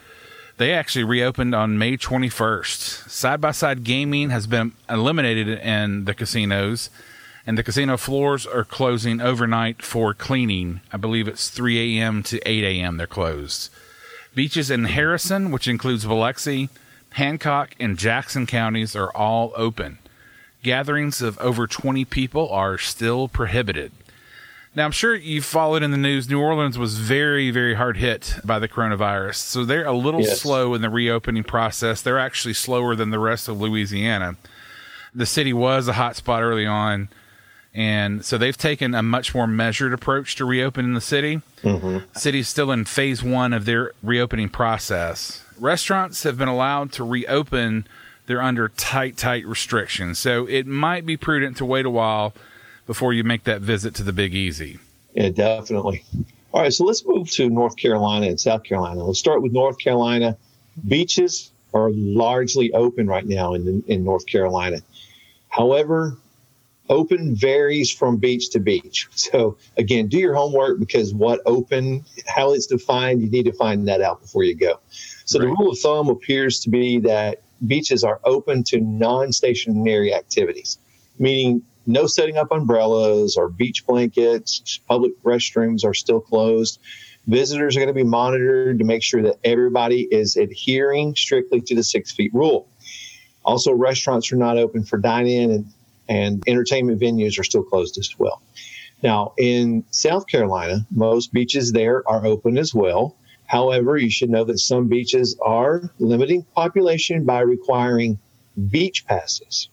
They 0.61 0.75
actually 0.75 1.05
reopened 1.05 1.55
on 1.55 1.79
May 1.79 1.97
21st. 1.97 3.09
Side 3.09 3.41
by 3.41 3.51
side 3.51 3.83
gaming 3.83 4.29
has 4.29 4.47
been 4.47 4.73
eliminated 4.91 5.49
in 5.49 6.05
the 6.05 6.13
casinos, 6.13 6.91
and 7.47 7.57
the 7.57 7.63
casino 7.63 7.97
floors 7.97 8.47
are 8.47 8.65
closing 8.65 9.23
overnight 9.23 9.81
for 9.81 10.13
cleaning. 10.13 10.83
I 10.93 10.99
believe 10.99 11.29
it's 11.29 11.49
3 11.49 11.99
a.m. 11.99 12.23
to 12.25 12.47
8 12.47 12.63
a.m. 12.63 12.99
they're 12.99 13.07
closed. 13.07 13.71
Beaches 14.35 14.71
in 14.71 14.85
Harrison, 14.85 15.51
which 15.51 15.67
includes 15.67 16.05
Biloxi, 16.05 16.69
Hancock, 17.13 17.75
and 17.81 17.97
Jackson 17.97 18.47
counties, 18.47 18.95
are 18.95 19.11
all 19.17 19.55
open. 19.57 19.97
Gatherings 20.63 21.23
of 21.23 21.39
over 21.39 21.67
20 21.67 22.05
people 22.05 22.51
are 22.51 22.77
still 22.77 23.29
prohibited. 23.29 23.93
Now, 24.75 24.85
I'm 24.85 24.93
sure 24.93 25.15
you 25.17 25.43
followed 25.43 25.83
in 25.83 25.91
the 25.91 25.97
news. 25.97 26.31
New 26.31 26.41
Orleans 26.41 26.79
was 26.79 26.97
very, 26.97 27.51
very 27.51 27.75
hard 27.75 27.97
hit 27.97 28.37
by 28.45 28.61
the 28.61 28.69
coronavirus. 28.69 29.35
So 29.37 29.65
they're 29.65 29.85
a 29.85 29.93
little 29.93 30.21
Yes. 30.23 30.41
slow 30.41 30.75
in 30.75 30.81
the 30.83 30.91
reopening 30.91 31.43
process. 31.43 32.01
They're 32.03 32.21
actually 32.21 32.55
slower 32.55 32.95
than 32.95 33.11
the 33.11 33.19
rest 33.19 33.49
of 33.49 33.61
Louisiana. 33.61 34.37
The 35.13 35.27
city 35.27 35.53
was 35.53 35.89
a 35.89 35.95
hot 35.95 36.15
spot 36.15 36.43
early 36.43 36.67
on. 36.67 37.09
And 37.75 38.25
so 38.25 38.39
they've 38.39 38.57
taken 38.57 38.95
a 38.95 39.03
much 39.03 39.35
more 39.35 39.47
measured 39.49 39.93
approach 39.93 40.37
to 40.37 40.45
reopening 40.45 40.95
the 40.95 41.01
city. 41.01 41.41
The 42.15 42.21
city's 42.21 42.49
still 42.49 42.71
in 42.71 42.85
phase 42.85 43.23
one 43.25 43.53
of 43.53 43.65
their 43.65 43.93
reopening 44.03 44.49
process. 44.51 45.43
Restaurants 45.59 46.23
have 46.23 46.39
been 46.39 46.49
allowed 46.49 46.91
to 46.93 47.05
reopen. 47.05 47.87
They're 48.27 48.43
under 48.43 48.69
tight, 48.69 49.17
tight 49.17 49.45
restrictions. 49.47 50.19
So 50.21 50.47
it 50.47 50.67
might 50.67 51.05
be 51.07 51.17
prudent 51.17 51.57
to 51.59 51.65
wait 51.65 51.87
a 51.87 51.91
while 51.91 52.35
before 52.91 53.13
you 53.13 53.23
make 53.23 53.45
that 53.45 53.61
visit 53.61 53.95
to 53.95 54.03
the 54.03 54.13
Big 54.13 54.35
Easy. 54.35 54.77
Yeah, 55.15 55.29
definitely. 55.29 56.05
All 56.51 56.61
right, 56.61 56.73
so 56.73 56.83
let's 56.83 57.07
move 57.07 57.31
to 57.31 57.49
North 57.49 57.77
Carolina 57.77 58.27
and 58.27 58.41
South 58.41 58.65
Carolina. 58.65 59.05
Let's 59.05 59.21
start 59.21 59.43
with 59.43 59.53
North 59.53 59.79
Carolina. 59.79 60.37
Beaches 60.89 61.53
are 61.73 61.91
largely 61.93 62.73
open 62.73 63.07
right 63.07 63.25
now 63.25 63.55
in, 63.55 63.85
in 63.87 64.03
North 64.03 64.27
Carolina. 64.27 64.79
However, 65.49 66.17
open 66.89 67.37
varies 67.37 67.93
from 67.93 68.17
beach 68.17 68.51
to 68.51 68.59
beach. 68.59 69.07
So, 69.15 69.57
again, 69.77 70.09
do 70.09 70.19
your 70.19 70.35
homework 70.35 70.81
because 70.81 71.15
what 71.15 71.43
open, 71.47 72.05
how 72.27 72.55
it's 72.55 72.67
defined, 72.67 73.23
you 73.23 73.31
need 73.31 73.45
to 73.45 73.53
find 73.53 73.87
that 73.87 74.01
out 74.01 74.21
before 74.21 74.43
you 74.43 74.57
go. 74.57 74.81
So, 75.27 75.39
the 75.39 75.47
rule 75.47 75.71
of 75.71 75.79
thumb 75.79 76.09
appears 76.09 76.59
to 76.65 76.71
be 76.71 76.99
that 76.99 77.43
beaches 77.65 78.03
are 78.03 78.19
open 78.25 78.65
to 78.65 78.81
non 78.81 79.33
stationary 79.33 80.13
activities, 80.13 80.79
meaning 81.21 81.63
no 81.87 82.07
setting 82.07 82.37
up 82.37 82.51
umbrellas 82.51 83.37
or 83.37 83.49
beach 83.49 83.87
blankets. 83.87 84.81
Public 84.89 85.13
restrooms 85.23 85.85
are 85.85 85.95
still 85.95 86.21
closed. 86.21 86.79
Visitors 87.27 87.77
are 87.77 87.81
going 87.81 87.89
to 87.89 87.95
be 87.95 88.05
monitored 88.05 88.79
to 88.79 88.85
make 88.85 89.03
sure 89.03 89.23
that 89.23 89.39
everybody 89.45 90.03
is 90.11 90.37
adhering 90.37 91.15
strictly 91.15 91.61
to 91.61 91.75
the 91.75 91.85
six 91.85 92.13
feet 92.13 92.33
rule. 92.35 92.69
Also, 93.45 93.73
restaurants 93.73 94.33
are 94.33 94.37
not 94.37 94.59
open 94.59 94.85
for 94.85 94.99
dine 94.99 95.27
in 95.27 95.51
and, 95.51 95.73
and 96.09 96.45
entertainment 96.47 97.01
venues 97.01 97.39
are 97.39 97.45
still 97.45 97.63
closed 97.63 97.99
as 97.99 98.19
well. 98.19 98.43
Now, 99.03 99.33
in 99.39 99.85
South 99.91 100.27
Carolina, 100.27 100.87
most 100.91 101.33
beaches 101.33 101.73
there 101.73 102.07
are 102.09 102.27
open 102.27 102.59
as 102.59 102.75
well. 102.75 103.17
However, 103.47 103.97
you 103.97 104.11
should 104.11 104.31
know 104.31 104.45
that 104.45 104.59
some 104.59 104.89
beaches 104.89 105.37
are 105.45 105.91
limiting 105.99 106.45
population 106.55 107.25
by 107.25 107.41
requiring 107.41 108.19
beach 108.71 109.07
passes. 109.07 109.69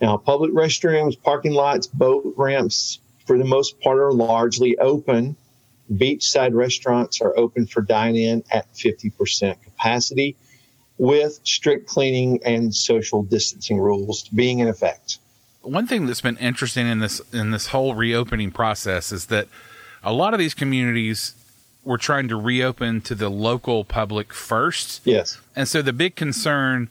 Now, 0.00 0.16
public 0.16 0.52
restrooms, 0.52 1.20
parking 1.20 1.52
lots, 1.52 1.86
boat 1.86 2.34
ramps, 2.36 3.00
for 3.26 3.38
the 3.38 3.44
most 3.44 3.80
part, 3.80 3.98
are 3.98 4.12
largely 4.12 4.76
open. 4.78 5.36
Beachside 5.92 6.54
restaurants 6.54 7.20
are 7.20 7.36
open 7.36 7.66
for 7.66 7.80
dine 7.80 8.16
in 8.16 8.44
at 8.50 8.72
50% 8.74 9.62
capacity 9.62 10.36
with 10.98 11.40
strict 11.44 11.86
cleaning 11.86 12.40
and 12.44 12.74
social 12.74 13.22
distancing 13.22 13.78
rules 13.78 14.28
being 14.28 14.58
in 14.58 14.68
effect. 14.68 15.18
One 15.62 15.86
thing 15.86 16.06
that's 16.06 16.20
been 16.20 16.36
interesting 16.36 16.86
in 16.86 17.00
this 17.00 17.20
in 17.32 17.50
this 17.50 17.68
whole 17.68 17.94
reopening 17.94 18.52
process 18.52 19.10
is 19.10 19.26
that 19.26 19.48
a 20.02 20.12
lot 20.12 20.32
of 20.32 20.38
these 20.38 20.54
communities 20.54 21.34
were 21.84 21.98
trying 21.98 22.28
to 22.28 22.36
reopen 22.36 23.00
to 23.00 23.14
the 23.14 23.28
local 23.28 23.84
public 23.84 24.32
first. 24.32 25.00
Yes. 25.04 25.40
And 25.54 25.68
so 25.68 25.82
the 25.82 25.92
big 25.92 26.16
concern 26.16 26.88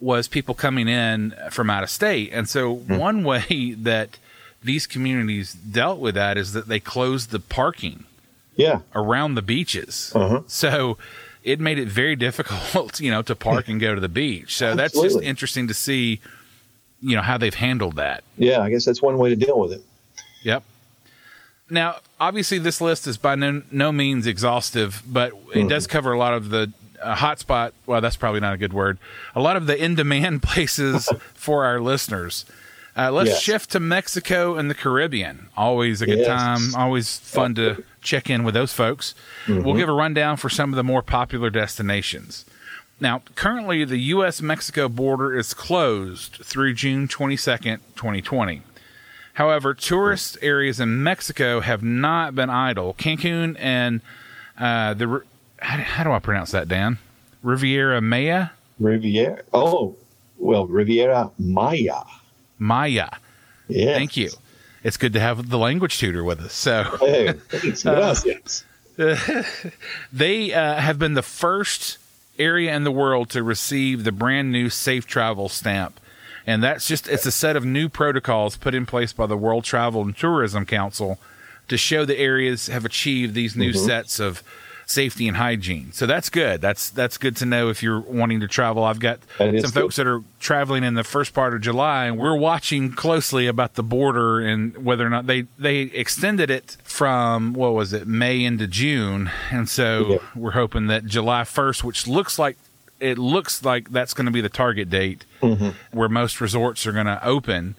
was 0.00 0.28
people 0.28 0.54
coming 0.54 0.88
in 0.88 1.34
from 1.50 1.70
out 1.70 1.82
of 1.82 1.90
state. 1.90 2.30
And 2.32 2.48
so 2.48 2.76
mm-hmm. 2.76 2.96
one 2.96 3.24
way 3.24 3.74
that 3.78 4.18
these 4.62 4.86
communities 4.86 5.52
dealt 5.52 6.00
with 6.00 6.14
that 6.14 6.36
is 6.36 6.52
that 6.52 6.68
they 6.68 6.80
closed 6.80 7.30
the 7.30 7.38
parking 7.38 8.04
yeah 8.56 8.80
around 8.94 9.34
the 9.34 9.42
beaches. 9.42 10.12
Uh-huh. 10.14 10.42
So 10.46 10.98
it 11.44 11.60
made 11.60 11.78
it 11.78 11.88
very 11.88 12.16
difficult, 12.28 13.00
you 13.00 13.10
know, 13.10 13.22
to 13.22 13.34
park 13.34 13.68
and 13.68 13.80
go 13.80 13.94
to 13.94 14.00
the 14.00 14.08
beach. 14.08 14.56
So 14.56 14.66
Absolutely. 14.66 14.82
that's 14.82 15.14
just 15.14 15.24
interesting 15.24 15.68
to 15.68 15.74
see, 15.74 16.20
you 17.00 17.16
know, 17.16 17.22
how 17.22 17.38
they've 17.38 17.54
handled 17.54 17.96
that. 17.96 18.24
Yeah, 18.36 18.60
I 18.60 18.70
guess 18.70 18.84
that's 18.84 19.00
one 19.00 19.18
way 19.18 19.30
to 19.30 19.36
deal 19.36 19.58
with 19.58 19.72
it. 19.72 19.82
Yep. 20.42 20.64
Now, 21.70 21.96
obviously, 22.18 22.58
this 22.58 22.80
list 22.80 23.06
is 23.06 23.18
by 23.18 23.34
no, 23.34 23.62
no 23.70 23.92
means 23.92 24.26
exhaustive, 24.26 25.02
but 25.06 25.28
it 25.28 25.34
mm-hmm. 25.34 25.68
does 25.68 25.86
cover 25.86 26.12
a 26.12 26.18
lot 26.18 26.32
of 26.32 26.50
the 26.50 26.72
uh, 27.00 27.14
hotspot. 27.16 27.72
Well, 27.86 28.00
that's 28.00 28.16
probably 28.16 28.40
not 28.40 28.54
a 28.54 28.58
good 28.58 28.72
word. 28.72 28.98
A 29.34 29.40
lot 29.40 29.56
of 29.56 29.66
the 29.66 29.82
in 29.82 29.94
demand 29.94 30.42
places 30.44 31.08
for 31.34 31.64
our 31.64 31.80
listeners. 31.80 32.44
Uh, 32.96 33.12
let's 33.12 33.30
yes. 33.30 33.40
shift 33.40 33.70
to 33.70 33.80
Mexico 33.80 34.56
and 34.56 34.68
the 34.68 34.74
Caribbean. 34.74 35.48
Always 35.56 36.02
a 36.02 36.06
good 36.06 36.18
yes. 36.18 36.26
time. 36.26 36.74
Always 36.74 37.18
fun 37.18 37.54
to 37.54 37.84
check 38.00 38.28
in 38.28 38.42
with 38.42 38.54
those 38.54 38.72
folks. 38.72 39.14
Mm-hmm. 39.46 39.62
We'll 39.62 39.76
give 39.76 39.88
a 39.88 39.92
rundown 39.92 40.36
for 40.36 40.48
some 40.48 40.72
of 40.72 40.76
the 40.76 40.82
more 40.82 41.02
popular 41.02 41.48
destinations. 41.48 42.44
Now, 43.00 43.22
currently, 43.36 43.84
the 43.84 43.98
U.S. 43.98 44.42
Mexico 44.42 44.88
border 44.88 45.38
is 45.38 45.54
closed 45.54 46.40
through 46.42 46.74
June 46.74 47.06
22nd, 47.06 47.78
2020. 47.94 48.62
However, 49.34 49.72
tourist 49.72 50.36
areas 50.42 50.80
in 50.80 51.00
Mexico 51.00 51.60
have 51.60 51.80
not 51.80 52.34
been 52.34 52.50
idle. 52.50 52.94
Cancun 52.94 53.54
and 53.60 54.00
uh, 54.58 54.94
the 54.94 55.22
how, 55.60 55.78
how, 55.78 56.04
do 56.04 56.12
I 56.12 56.18
pronounce 56.18 56.52
that, 56.52 56.68
Dan? 56.68 56.98
Riviera 57.42 58.00
Maya. 58.00 58.48
Riviera. 58.78 59.42
Oh, 59.52 59.96
well, 60.38 60.66
Riviera 60.66 61.30
Maya. 61.38 62.02
Maya. 62.58 63.08
Yeah. 63.68 63.94
Thank 63.94 64.16
you. 64.16 64.30
It's 64.82 64.96
good 64.96 65.12
to 65.12 65.20
have 65.20 65.50
the 65.50 65.58
language 65.58 65.98
tutor 65.98 66.24
with 66.24 66.40
us. 66.40 66.52
So, 66.52 66.84
hey, 67.00 67.34
uh, 67.84 68.14
they 70.12 70.52
uh, 70.52 70.74
have 70.76 70.98
been 70.98 71.14
the 71.14 71.22
first 71.22 71.98
area 72.38 72.74
in 72.74 72.84
the 72.84 72.92
world 72.92 73.30
to 73.30 73.42
receive 73.42 74.04
the 74.04 74.12
brand 74.12 74.52
new 74.52 74.70
Safe 74.70 75.06
Travel 75.06 75.48
stamp. 75.48 76.00
And 76.46 76.62
that's 76.62 76.86
just, 76.86 77.08
it's 77.08 77.26
a 77.26 77.32
set 77.32 77.56
of 77.56 77.64
new 77.64 77.88
protocols 77.88 78.56
put 78.56 78.74
in 78.74 78.86
place 78.86 79.12
by 79.12 79.26
the 79.26 79.36
World 79.36 79.64
Travel 79.64 80.02
and 80.02 80.16
Tourism 80.16 80.64
Council 80.64 81.18
to 81.68 81.76
show 81.76 82.04
the 82.04 82.18
areas 82.18 82.68
have 82.68 82.84
achieved 82.84 83.34
these 83.34 83.54
new 83.54 83.72
mm-hmm. 83.72 83.86
sets 83.86 84.18
of 84.18 84.42
safety 84.88 85.28
and 85.28 85.36
hygiene. 85.36 85.92
So 85.92 86.06
that's 86.06 86.30
good. 86.30 86.60
That's 86.62 86.88
that's 86.90 87.18
good 87.18 87.36
to 87.36 87.46
know 87.46 87.68
if 87.68 87.82
you're 87.82 88.00
wanting 88.00 88.40
to 88.40 88.48
travel. 88.48 88.84
I've 88.84 88.98
got 88.98 89.20
some 89.36 89.52
good. 89.52 89.70
folks 89.70 89.96
that 89.96 90.06
are 90.06 90.22
traveling 90.40 90.82
in 90.82 90.94
the 90.94 91.04
first 91.04 91.34
part 91.34 91.54
of 91.54 91.60
July, 91.60 92.06
and 92.06 92.18
we're 92.18 92.36
watching 92.36 92.92
closely 92.92 93.46
about 93.46 93.74
the 93.74 93.82
border 93.82 94.40
and 94.40 94.84
whether 94.84 95.06
or 95.06 95.10
not 95.10 95.26
they 95.26 95.42
they 95.58 95.80
extended 95.80 96.50
it 96.50 96.78
from 96.82 97.52
what 97.52 97.74
was 97.74 97.92
it 97.92 98.08
May 98.08 98.42
into 98.42 98.66
June, 98.66 99.30
and 99.50 99.68
so 99.68 100.06
yeah. 100.08 100.18
we're 100.34 100.52
hoping 100.52 100.86
that 100.86 101.04
July 101.04 101.42
1st, 101.42 101.84
which 101.84 102.06
looks 102.06 102.38
like 102.38 102.56
it 102.98 103.18
looks 103.18 103.62
like 103.62 103.90
that's 103.90 104.14
going 104.14 104.26
to 104.26 104.32
be 104.32 104.40
the 104.40 104.48
target 104.48 104.88
date 104.88 105.24
mm-hmm. 105.42 105.70
where 105.96 106.08
most 106.08 106.40
resorts 106.40 106.86
are 106.86 106.92
going 106.92 107.06
to 107.06 107.24
open. 107.24 107.76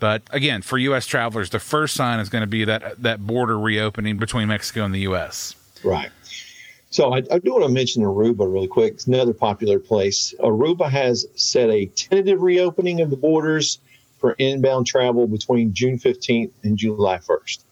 But 0.00 0.22
again, 0.30 0.62
for 0.62 0.78
U.S. 0.78 1.06
travelers, 1.06 1.50
the 1.50 1.60
first 1.60 1.94
sign 1.94 2.18
is 2.18 2.28
going 2.28 2.40
to 2.40 2.48
be 2.48 2.64
that 2.64 3.02
that 3.02 3.24
border 3.24 3.58
reopening 3.58 4.16
between 4.16 4.48
Mexico 4.48 4.84
and 4.84 4.94
the 4.94 5.00
U.S. 5.00 5.56
Right. 5.84 6.10
So 6.90 7.14
I, 7.14 7.22
I, 7.30 7.38
do 7.38 7.52
want 7.52 7.64
to 7.64 7.70
mention 7.70 8.02
Aruba 8.02 8.52
really 8.52 8.68
quick. 8.68 8.94
It's 8.94 9.06
another 9.06 9.32
popular 9.32 9.78
place. 9.78 10.34
Aruba 10.40 10.90
has 10.90 11.26
set 11.36 11.70
a 11.70 11.86
tentative 11.86 12.42
reopening 12.42 13.00
of 13.00 13.08
the 13.08 13.16
borders 13.16 13.78
for 14.18 14.32
inbound 14.32 14.86
travel 14.86 15.26
between 15.26 15.72
June 15.72 15.98
15th 15.98 16.50
and 16.62 16.76
July 16.76 17.16
1st. 17.16 17.64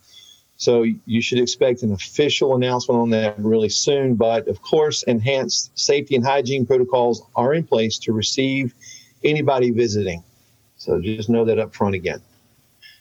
So 0.57 0.85
you 1.07 1.23
should 1.23 1.39
expect 1.39 1.83
an 1.83 1.93
official 1.93 2.55
announcement 2.55 3.01
on 3.01 3.11
that 3.11 3.39
really 3.39 3.69
soon. 3.69 4.15
But 4.15 4.49
of 4.49 4.61
course, 4.63 5.03
enhanced 5.05 5.79
safety 5.79 6.17
and 6.17 6.25
hygiene 6.25 6.67
protocols 6.67 7.23
are 7.35 7.55
in 7.55 7.65
place 7.65 7.99
to 8.01 8.13
receive 8.13 8.75
anybody 9.23 9.71
visiting. 9.71 10.25
So 10.77 11.01
just 11.01 11.29
know 11.29 11.45
that 11.45 11.59
up 11.59 11.75
front 11.75 11.95
again. 11.95 12.21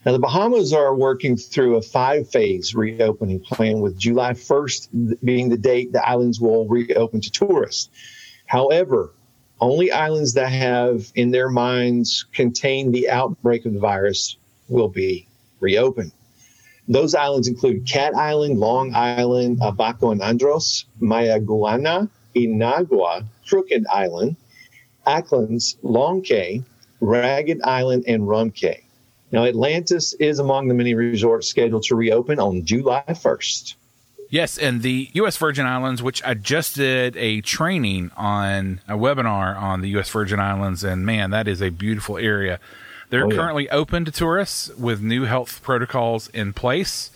Now, 0.06 0.14
the 0.14 0.20
Bahamas 0.20 0.72
are 0.72 0.96
working 0.96 1.36
through 1.36 1.76
a 1.76 1.82
five 1.82 2.30
phase 2.30 2.74
reopening 2.74 3.42
plan, 3.42 3.82
with 3.82 4.00
July 4.00 4.32
1st 4.32 5.18
being 5.24 5.50
the 5.50 5.58
date 5.58 5.92
the 5.92 6.08
islands 6.08 6.40
will 6.40 6.66
reopen 6.68 7.20
to 7.20 7.30
tourists. 7.30 7.90
However, 8.46 9.12
only 9.60 9.92
islands 9.92 10.36
that 10.36 10.54
have 10.54 11.12
in 11.16 11.32
their 11.32 11.50
minds 11.50 12.26
contained 12.34 12.94
the 12.94 13.10
outbreak 13.10 13.66
of 13.66 13.74
the 13.74 13.80
virus 13.80 14.38
will 14.70 14.88
be 14.88 15.28
reopened. 15.60 16.14
Those 16.88 17.14
islands 17.14 17.50
include 17.50 17.86
Cat 17.86 18.16
Island, 18.16 18.58
Long 18.58 18.96
Island, 18.96 19.60
Abaco 19.62 20.12
and 20.12 20.22
Andros, 20.22 20.86
Mayaguana, 21.02 22.10
Inagua, 22.34 23.26
Crooked 23.46 23.86
Island, 23.92 24.38
Acklins, 25.06 25.76
Long 25.84 26.22
Cay, 26.22 26.64
Ragged 27.02 27.62
Island, 27.64 28.06
and 28.08 28.28
Rum 28.28 28.52
Cay. 28.52 28.84
Now, 29.32 29.46
Atlantis 29.46 30.14
is 30.14 30.40
among 30.40 30.68
the 30.68 30.74
many 30.74 30.96
resorts 30.96 31.48
scheduled 31.48 31.84
to 31.84 31.96
reopen 31.96 32.40
on 32.40 32.66
July 32.66 33.04
1st. 33.08 33.76
Yes, 34.32 34.58
and 34.58 34.82
the 34.84 35.10
U.S. 35.14 35.38
Virgin 35.38 35.66
Islands, 35.66 36.04
which 36.04 36.24
I 36.24 36.36
just 36.36 36.76
did 36.76 37.18
a 37.18 37.42
training 37.42 38.12
on, 38.16 38.80
a 38.88 38.94
webinar 38.94 39.60
on 39.60 39.82
the 39.82 39.90
U.S. 39.90 40.10
Virgin 40.10 40.40
Islands, 40.40 40.84
and 40.84 41.06
man, 41.06 41.32
that 41.32 41.48
is 41.48 41.62
a 41.62 41.70
beautiful 41.70 42.18
area. 42.18 42.60
They're 43.10 43.26
oh, 43.26 43.30
yeah. 43.32 43.36
currently 43.36 43.70
open 43.72 44.06
to 44.06 44.12
tourists 44.12 44.70
with 44.76 45.02
new 45.02 45.24
health 45.24 45.62
protocols 45.64 46.28
in 46.30 46.54
place. 46.54 47.10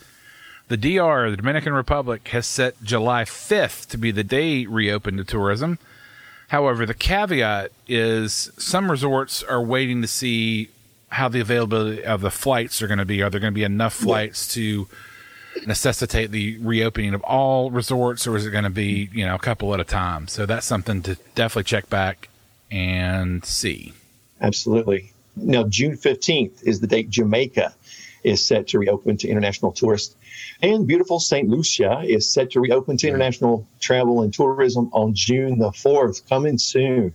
The 0.70 0.78
DR, 0.78 1.30
the 1.30 1.38
Dominican 1.38 1.74
Republic, 1.74 2.28
has 2.30 2.48
set 2.48 2.82
July 2.84 3.26
5th 3.26 3.88
to 3.90 3.98
be 3.98 4.10
the 4.10 4.24
day 4.24 4.66
reopened 4.66 5.20
to 5.20 5.24
tourism. 5.24 5.78
However, 6.48 6.86
the 6.86 6.96
caveat 6.96 7.72
is 7.88 8.52
some 8.58 8.90
resorts 8.90 9.44
are 9.44 9.62
waiting 9.62 10.02
to 10.02 10.08
see 10.08 10.70
how 11.14 11.30
the 11.30 11.40
availability 11.40 12.04
of 12.04 12.22
the 12.22 12.32
flights 12.32 12.82
are 12.82 12.88
going 12.88 13.00
to 13.00 13.06
be. 13.06 13.22
Are 13.22 13.30
there 13.30 13.40
going 13.40 13.54
to 13.54 13.56
be 13.56 13.64
enough 13.64 13.94
flights 13.94 14.52
to 14.56 14.88
necessitate 15.68 16.32
the 16.32 16.58
reopening 16.58 17.14
of 17.14 17.22
all 17.22 17.70
resorts, 17.70 18.26
or 18.26 18.36
is 18.36 18.46
it 18.48 18.52
going 18.52 18.64
to 18.64 18.72
be 18.72 19.10
you 19.14 19.26
know 19.26 19.36
a 19.36 19.40
couple 19.40 19.74
at 19.74 19.80
a 19.80 19.84
time? 19.84 20.28
So 20.28 20.46
that's 20.46 20.66
something 20.66 21.04
to 21.04 21.16
definitely 21.36 21.66
check 21.66 21.90
back 21.90 22.30
and 22.72 23.46
see. 23.46 23.94
Absolutely. 24.42 25.14
Now, 25.36 25.64
June 25.64 25.98
fifteenth 25.98 26.64
is 26.64 26.80
the 26.80 26.88
date 26.88 27.10
Jamaica 27.12 27.74
is 28.24 28.46
set 28.46 28.68
to 28.70 28.80
reopen 28.80 29.18
to 29.18 29.28
international 29.28 29.72
tourists. 29.72 30.16
And 30.62 30.88
beautiful 30.88 31.20
St. 31.20 31.48
Lucia 31.50 32.02
is 32.06 32.32
set 32.32 32.52
to 32.52 32.62
reopen 32.62 32.98
to 32.98 33.08
international 33.08 33.68
travel 33.80 34.22
and 34.22 34.34
tourism 34.34 34.90
on 34.94 35.14
June 35.14 35.60
the 35.60 35.72
4th, 35.72 36.28
coming 36.30 36.58
soon. 36.58 37.14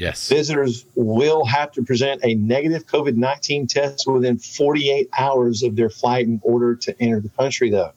Yes. 0.00 0.30
Visitors 0.30 0.86
will 0.94 1.44
have 1.44 1.72
to 1.72 1.82
present 1.82 2.22
a 2.24 2.34
negative 2.34 2.86
COVID 2.86 3.16
19 3.16 3.66
test 3.66 4.06
within 4.06 4.38
48 4.38 5.10
hours 5.18 5.62
of 5.62 5.76
their 5.76 5.90
flight 5.90 6.26
in 6.26 6.40
order 6.42 6.74
to 6.74 7.02
enter 7.02 7.20
the 7.20 7.28
country, 7.28 7.68
though. 7.68 7.92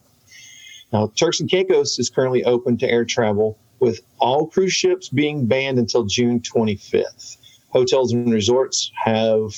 Now, 0.91 1.13
Turks 1.15 1.39
and 1.39 1.49
Caicos 1.49 1.97
is 1.99 2.09
currently 2.09 2.43
open 2.43 2.77
to 2.79 2.89
air 2.89 3.05
travel 3.05 3.57
with 3.79 4.01
all 4.19 4.47
cruise 4.47 4.73
ships 4.73 5.07
being 5.07 5.45
banned 5.45 5.79
until 5.79 6.03
June 6.03 6.41
25th. 6.41 7.37
Hotels 7.69 8.11
and 8.11 8.33
resorts 8.33 8.91
have 9.01 9.55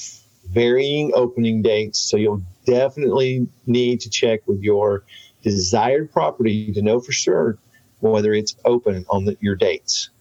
varying 0.52 1.14
opening 1.16 1.64
dates, 1.64 1.98
so 1.98 2.16
you'll 2.16 2.44
definitely 2.68 3.48
need 3.66 4.02
to 4.02 4.10
check 4.12 4.42
with 4.46 4.62
your 4.62 5.04
desired 5.42 6.12
property 6.12 6.72
to 6.74 6.84
know 6.84 7.00
for 7.00 7.12
sure 7.12 7.58
whether 8.02 8.34
it's 8.34 8.56
open 8.66 9.04
on 9.10 9.26
the, 9.26 9.36
your 9.42 9.56
dates. 9.56 10.12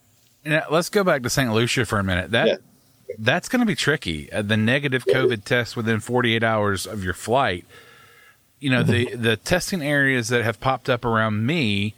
Now, 0.45 0.65
let's 0.71 0.89
go 0.91 1.05
back 1.05 1.23
to 1.23 1.31
St. 1.31 1.53
Lucia 1.53 1.85
for 1.87 1.99
a 1.99 2.05
minute. 2.05 2.31
That 2.33 2.47
Yeah. 2.49 2.57
that's 3.19 3.49
going 3.49 3.61
to 3.61 3.67
be 3.67 3.75
tricky. 3.75 4.31
Uh, 4.33 4.43
the 4.43 4.57
negative 4.57 5.05
COVID 5.07 5.45
test 5.45 5.77
within 5.77 6.01
48 6.01 6.43
hours 6.43 6.87
of 6.87 7.03
your 7.05 7.15
flight. 7.15 7.65
You 8.61 8.71
know, 8.71 8.83
the 8.83 9.15
the 9.15 9.37
testing 9.37 9.83
areas 9.83 10.29
that 10.29 10.45
have 10.45 10.61
popped 10.61 10.89
up 10.91 11.05
around 11.05 11.47
me 11.47 11.95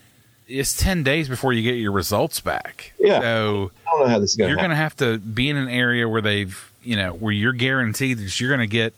is 0.48 0.76
10 0.76 1.02
days 1.02 1.28
before 1.28 1.52
you 1.52 1.62
get 1.62 1.74
your 1.74 1.90
results 1.90 2.38
back. 2.40 2.92
Yeah. 3.00 3.20
So 3.20 3.72
I 3.86 3.90
don't 3.90 4.00
know 4.06 4.08
how 4.08 4.18
this 4.20 4.30
is 4.30 4.36
going 4.36 4.48
you're 4.48 4.56
going 4.58 4.70
to 4.70 4.76
have 4.76 4.96
to 4.98 5.18
be 5.18 5.48
in 5.50 5.56
an 5.56 5.68
area 5.68 6.08
where 6.08 6.22
they've, 6.22 6.72
you 6.84 6.94
know, 6.94 7.12
where 7.14 7.32
you're 7.32 7.52
guaranteed 7.52 8.18
that 8.18 8.40
you're 8.40 8.50
going 8.50 8.60
to 8.60 8.72
get 8.72 8.94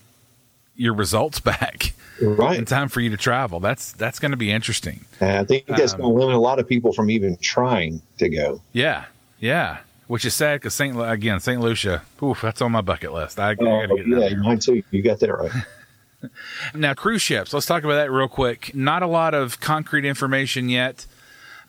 your 0.76 0.92
results 0.92 1.40
back 1.52 1.94
right 2.20 2.58
in 2.58 2.64
time 2.66 2.88
for 2.88 3.00
you 3.00 3.08
to 3.10 3.16
travel. 3.16 3.60
That's 3.60 3.92
that's 3.92 4.18
going 4.18 4.32
to 4.32 4.36
be 4.36 4.50
interesting. 4.50 5.06
And 5.20 5.38
I 5.38 5.44
think 5.44 5.64
that's 5.66 5.94
Um, 5.94 6.00
going 6.00 6.12
to 6.14 6.20
limit 6.20 6.36
a 6.36 6.40
lot 6.40 6.58
of 6.58 6.68
people 6.68 6.92
from 6.92 7.08
even 7.10 7.38
trying 7.38 8.02
to 8.18 8.28
go. 8.28 8.60
Yeah, 8.74 9.06
yeah. 9.38 9.78
Which 10.06 10.24
is 10.24 10.34
sad 10.34 10.60
because 10.60 10.72
Saint 10.74 10.98
again 11.00 11.38
Saint 11.38 11.60
Lucia. 11.60 12.02
Oof, 12.22 12.40
that's 12.40 12.62
on 12.62 12.72
my 12.72 12.80
bucket 12.80 13.12
list. 13.12 13.38
I, 13.38 13.50
I 13.50 13.56
Oh, 13.60 13.86
got 13.86 13.86
to 13.88 13.96
get 13.96 14.06
yeah, 14.06 14.18
there. 14.30 14.38
mine 14.38 14.58
too. 14.58 14.82
You 14.90 15.02
got 15.02 15.20
that 15.20 15.32
right. 15.32 15.52
Now 16.74 16.94
cruise 16.94 17.22
ships. 17.22 17.52
Let's 17.52 17.66
talk 17.66 17.84
about 17.84 17.94
that 17.94 18.10
real 18.10 18.26
quick. 18.26 18.74
Not 18.74 19.02
a 19.02 19.06
lot 19.06 19.34
of 19.34 19.60
concrete 19.60 20.04
information 20.04 20.68
yet. 20.68 21.06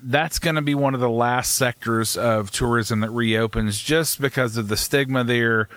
That's 0.02 0.40
going 0.40 0.56
to 0.56 0.62
be 0.62 0.74
one 0.74 0.96
of 0.96 1.02
the 1.02 1.10
last 1.10 1.54
sectors 1.56 2.18
of 2.18 2.50
tourism 2.50 3.02
that 3.02 3.12
reopens, 3.12 3.78
just 3.80 4.20
because 4.22 4.58
of 4.58 4.68
the 4.70 4.78
stigma 4.78 5.24
there. 5.24 5.68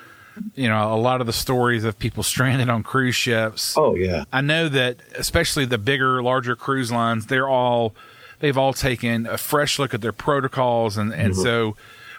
You 0.54 0.68
know, 0.68 0.94
a 0.94 0.96
lot 0.96 1.20
of 1.20 1.26
the 1.26 1.32
stories 1.34 1.84
of 1.84 1.98
people 1.98 2.22
stranded 2.32 2.70
on 2.70 2.82
cruise 2.82 3.16
ships. 3.16 3.74
Oh, 3.76 3.94
yeah. 3.94 4.24
I 4.32 4.40
know 4.40 4.68
that 4.70 5.00
especially 5.16 5.66
the 5.66 5.76
bigger, 5.78 6.22
larger 6.22 6.56
cruise 6.56 6.90
lines, 6.90 7.26
they're 7.26 7.48
all 7.48 7.94
they've 8.42 8.58
all 8.58 8.74
taken 8.74 9.26
a 9.26 9.38
fresh 9.38 9.78
look 9.78 9.94
at 9.94 10.02
their 10.02 10.12
protocols 10.12 10.98
and, 10.98 11.14
and 11.14 11.34
so 11.34 11.74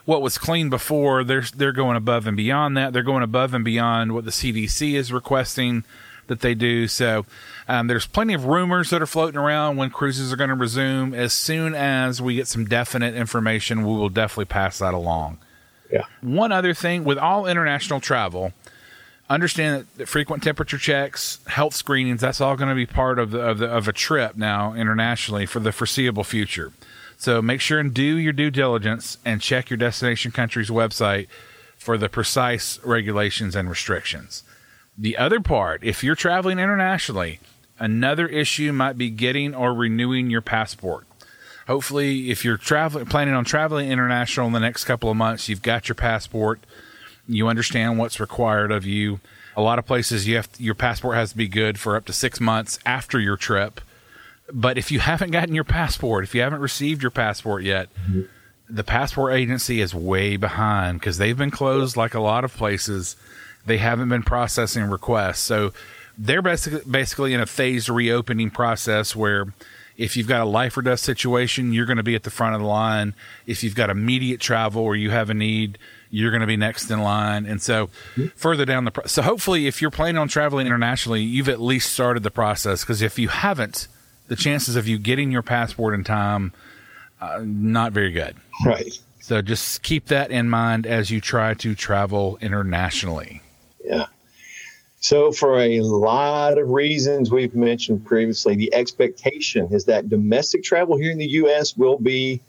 what 0.06 0.22
was 0.22 0.38
clean 0.38 0.70
before, 0.70 1.24
they're 1.24 1.44
they're 1.56 1.72
going 1.72 1.96
above 1.96 2.27
and 2.27 2.36
beyond 2.36 2.75
that. 2.77 2.94
They're 2.94 3.03
going 3.03 3.24
above 3.24 3.53
and 3.53 3.63
beyond 3.63 4.13
what 4.13 4.25
the 4.25 4.32
CDC 4.32 4.96
is 4.96 5.13
requesting 5.13 5.84
that 6.27 6.42
they 6.42 6.53
do. 6.53 6.88
So 6.88 7.25
um, 7.68 7.88
there's 7.88 8.06
plenty 8.06 8.34
of 8.34 8.46
rumors 8.46 8.89
that 8.89 9.01
are 9.01 9.06
floating 9.06 9.39
around 9.39 9.77
when 9.77 9.89
cruises 9.89 10.32
are 10.32 10.36
going 10.36 10.50
to 10.50 10.56
resume. 10.56 11.13
As 11.13 11.34
soon 11.34 11.75
as 11.75 12.22
we 12.22 12.36
get 12.36 12.48
some 12.48 12.65
definite 12.65 13.15
information, 13.15 13.80
we 13.86 13.94
will 13.94 14.10
definitely 14.10 14.46
pass 14.46 14.80
that 14.80 14.94
along. 14.94 15.38
Yeah. 15.92 16.06
One 16.22 16.51
other 16.51 16.74
thing 16.74 17.03
with 17.03 17.18
all 17.18 17.46
international 17.46 18.00
travel, 18.00 18.51
understand 19.30 19.88
that 19.98 20.08
frequent 20.08 20.44
temperature 20.44 20.77
checks, 20.77 21.39
health 21.48 21.74
screenings, 21.74 22.22
that's 22.22 22.42
all 22.42 22.56
going 22.56 22.70
to 22.70 22.75
be 22.75 22.86
part 22.86 23.20
of 23.20 23.32
the, 23.32 23.39
of 23.39 23.58
the 23.58 23.68
of 23.68 23.88
a 23.88 23.94
trip 23.94 24.36
now 24.36 24.74
internationally 24.74 25.46
for 25.46 25.60
the 25.60 25.72
foreseeable 25.72 26.24
future. 26.24 26.74
So 27.18 27.42
make 27.42 27.62
sure 27.62 27.80
and 27.80 27.94
do 27.94 28.03
your 28.03 28.34
due 28.34 28.51
diligence 28.51 29.18
and 29.24 29.42
check 29.42 29.70
your 29.70 29.77
destination 29.77 30.32
country's 30.32 30.70
website 30.70 31.27
for 31.77 31.98
the 31.98 32.10
precise 32.10 32.80
regulations 32.84 33.56
and 33.56 33.70
restrictions. 33.70 34.44
The 34.98 35.18
other 35.18 35.39
part, 35.39 35.84
if 35.84 36.03
you're 36.03 36.15
traveling 36.15 36.60
internationally, 36.60 37.39
another 37.80 38.27
issue 38.27 38.72
might 38.74 38.98
be 38.98 39.10
getting 39.10 39.56
or 39.56 39.74
renewing 39.74 40.30
your 40.30 40.42
passport. 40.42 41.08
Hopefully, 41.68 42.30
if 42.30 42.44
you're 42.44 42.58
traveling, 42.58 43.06
planning 43.06 43.34
on 43.34 43.46
traveling 43.46 43.89
international 43.89 44.48
in 44.48 44.53
the 44.53 44.60
next 44.60 44.84
couple 44.84 45.10
of 45.10 45.15
months, 45.15 45.48
you've 45.48 45.62
got 45.62 45.88
your 45.88 45.96
passport. 45.96 46.60
You 47.27 47.48
understand 47.48 47.98
what's 47.98 48.20
required 48.20 48.72
of 48.72 48.86
you. 48.86 49.20
A 49.56 49.62
lot 49.62 49.80
of 49.80 49.86
places, 49.86 50.27
you 50.27 50.36
have 50.36 50.50
your 50.58 50.75
passport 50.75 51.15
has 51.15 51.32
to 51.32 51.38
be 51.38 51.48
good 51.48 51.80
for 51.80 51.96
up 51.96 52.06
to 52.06 52.13
six 52.13 52.39
months 52.39 52.80
after 52.86 53.19
your 53.19 53.38
trip. 53.38 53.82
But 54.52 54.78
if 54.78 54.91
you 54.91 55.00
haven't 55.00 55.32
gotten 55.32 55.56
your 55.56 55.63
passport, 55.63 56.24
if 56.24 56.36
you 56.36 56.41
haven't 56.41 56.60
received 56.60 57.02
your 57.02 57.12
passport 57.12 57.63
yet, 57.63 57.89
mm-hmm. 57.95 58.24
the 58.69 58.84
passport 58.84 59.34
agency 59.34 59.80
is 59.80 59.93
way 59.93 60.38
behind 60.38 61.00
because 61.00 61.17
they've 61.17 61.38
been 61.38 61.52
closed 61.52 61.95
like 61.95 62.13
a 62.13 62.19
lot 62.19 62.43
of 62.43 62.54
places. 62.54 63.15
They 63.65 63.78
haven't 63.78 64.10
been 64.10 64.24
processing 64.24 64.84
requests. 64.89 65.39
So 65.39 65.71
they're 66.17 66.41
basically 66.41 66.82
basically 66.89 67.34
in 67.34 67.39
a 67.39 67.45
phased 67.45 67.89
reopening 67.89 68.50
process 68.50 69.15
where 69.15 69.54
if 69.97 70.17
you've 70.17 70.28
got 70.28 70.41
a 70.41 70.45
life 70.45 70.76
or 70.76 70.82
death 70.82 71.00
situation, 71.00 71.74
you're 71.74 71.86
going 71.86 71.97
to 71.97 72.04
be 72.04 72.15
at 72.15 72.24
the 72.24 72.32
front 72.32 72.56
of 72.56 72.62
the 72.62 72.67
line. 72.67 73.13
If 73.45 73.63
you've 73.63 73.76
got 73.76 73.89
immediate 73.89 74.39
travel 74.39 74.84
or 74.84 74.95
you 74.95 75.12
have 75.12 75.30
a 75.30 75.34
need, 75.34 75.78
you're 76.13 76.30
going 76.30 76.41
to 76.41 76.47
be 76.47 76.56
next 76.56 76.91
in 76.91 77.02
line. 77.02 77.47
And 77.47 77.60
so 77.60 77.88
further 78.36 78.65
down 78.65 78.86
the 78.86 78.91
pro- 78.91 79.08
so 79.08 79.23
hopefully 79.23 79.65
if 79.65 79.82
you're 79.82 79.89
planning 79.89 80.19
on 80.19 80.28
traveling 80.28 80.67
internationally, 80.67 81.23
you've 81.23 81.49
at 81.49 81.60
least 81.60 81.91
started 81.91 82.21
the 82.21 82.30
process 82.30 82.84
because 82.84 83.02
if 83.02 83.17
you 83.17 83.30
haven't, 83.30 83.88
the 84.28 84.36
chances 84.36 84.76
of 84.76 84.88
you 84.88 84.99
getting 84.99 85.32
your 85.32 85.41
passport 85.41 85.95
in 85.95 86.04
time 86.04 86.54
uh, 87.19 87.41
not 87.43 87.93
very 87.93 88.12
good. 88.12 88.36
Right. 88.63 88.93
So 89.21 89.41
just 89.41 89.82
keep 89.82 90.06
that 90.08 90.30
in 90.30 90.49
mind 90.49 90.86
as 90.86 91.10
you 91.10 91.19
try 91.19 91.56
to 91.56 91.73
travel 91.73 92.38
internationally. 92.41 93.41
Yeah. 93.84 94.06
So, 94.99 95.34
for 95.34 95.60
a 95.60 95.82
lot 95.82 96.58
of 96.58 96.69
reasons 96.69 97.30
we've 97.30 97.54
mentioned 97.54 98.06
previously, 98.06 98.56
the 98.56 98.73
expectation 98.73 99.67
is 99.73 99.84
that 99.86 100.08
domestic 100.08 100.63
travel 100.63 100.95
here 100.95 101.12
in 101.12 101.17
the 101.17 101.28
U.S. 101.28 101.76
will 101.76 101.97
be 101.97 102.39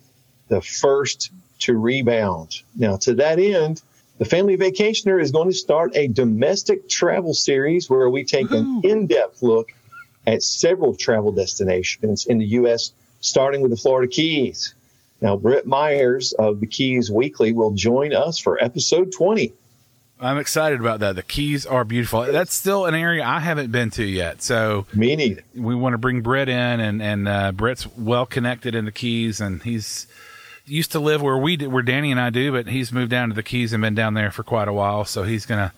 the 0.46 0.60
first 0.60 1.32
to 1.60 1.76
rebound. 1.76 2.60
Now, 2.76 2.96
to 2.98 3.14
that 3.14 3.38
end, 3.38 3.82
the 4.18 4.24
Family 4.24 4.56
Vacationer 4.56 5.20
is 5.20 5.32
going 5.32 5.48
to 5.50 5.54
start 5.56 5.96
a 5.96 6.08
domestic 6.08 6.88
travel 6.88 7.34
series 7.34 7.90
where 7.90 8.08
we 8.08 8.24
take 8.24 8.50
an 8.50 8.80
in 8.84 9.06
depth 9.06 9.42
look 9.42 9.68
at 10.26 10.42
several 10.42 10.94
travel 10.94 11.32
destinations 11.32 12.26
in 12.26 12.38
the 12.38 12.46
U.S., 12.46 12.92
starting 13.20 13.60
with 13.60 13.70
the 13.70 13.76
Florida 13.76 14.10
Keys. 14.10 14.74
Now, 15.20 15.36
Britt 15.36 15.66
Myers 15.66 16.32
of 16.32 16.60
the 16.60 16.66
Keys 16.66 17.10
Weekly 17.10 17.52
will 17.52 17.72
join 17.72 18.14
us 18.14 18.38
for 18.38 18.62
episode 18.62 19.12
20. 19.12 19.52
I'm 20.20 20.38
excited 20.38 20.80
about 20.80 21.00
that. 21.00 21.16
The 21.16 21.22
Keys 21.22 21.66
are 21.66 21.84
beautiful. 21.84 22.22
That's 22.22 22.54
still 22.54 22.86
an 22.86 22.94
area 22.94 23.24
I 23.24 23.40
haven't 23.40 23.72
been 23.72 23.90
to 23.92 24.04
yet. 24.04 24.42
So 24.42 24.86
Me 24.94 25.16
neither. 25.16 25.42
we 25.54 25.74
want 25.74 25.94
to 25.94 25.98
bring 25.98 26.20
Brett 26.20 26.48
in, 26.48 26.80
and 26.80 27.02
and 27.02 27.28
uh, 27.28 27.52
Brett's 27.52 27.86
well 27.96 28.24
connected 28.24 28.74
in 28.74 28.84
the 28.84 28.92
Keys, 28.92 29.40
and 29.40 29.62
he's 29.62 30.06
used 30.66 30.92
to 30.92 31.00
live 31.00 31.22
where 31.22 31.36
we 31.36 31.56
do, 31.56 31.70
where 31.70 31.82
Danny 31.82 32.10
and 32.10 32.20
I 32.20 32.30
do, 32.30 32.52
but 32.52 32.68
he's 32.68 32.92
moved 32.92 33.10
down 33.10 33.28
to 33.28 33.34
the 33.34 33.42
Keys 33.42 33.72
and 33.72 33.82
been 33.82 33.94
down 33.94 34.14
there 34.14 34.30
for 34.30 34.42
quite 34.42 34.68
a 34.68 34.72
while. 34.72 35.04
So 35.04 35.22
he's 35.22 35.46
gonna 35.46 35.72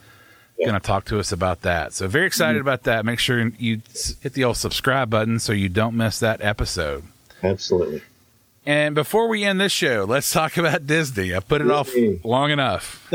gonna 0.65 0.81
talk 0.81 1.05
to 1.07 1.19
us 1.19 1.33
about 1.33 1.63
that. 1.63 1.93
So 1.93 2.09
very 2.09 2.27
excited 2.27 2.59
mm-hmm. 2.59 2.69
about 2.69 2.85
that. 2.85 3.05
Make 3.05 3.19
sure 3.19 3.49
you 3.59 3.83
hit 4.21 4.33
the 4.33 4.45
old 4.45 4.57
subscribe 4.57 5.11
button 5.11 5.39
so 5.39 5.53
you 5.53 5.69
don't 5.69 5.97
miss 5.97 6.19
that 6.21 6.41
episode. 6.41 7.05
Absolutely. 7.43 8.03
And 8.65 8.95
before 8.95 9.29
we 9.29 9.45
end 9.45 9.61
this 9.61 9.73
show, 9.73 10.05
let's 10.09 10.31
talk 10.31 10.57
about 10.57 10.87
Disney. 10.87 11.35
I've 11.35 11.49
put 11.49 11.61
it 11.61 11.71
off 11.71 11.91
long 12.25 12.51
enough. 12.51 13.13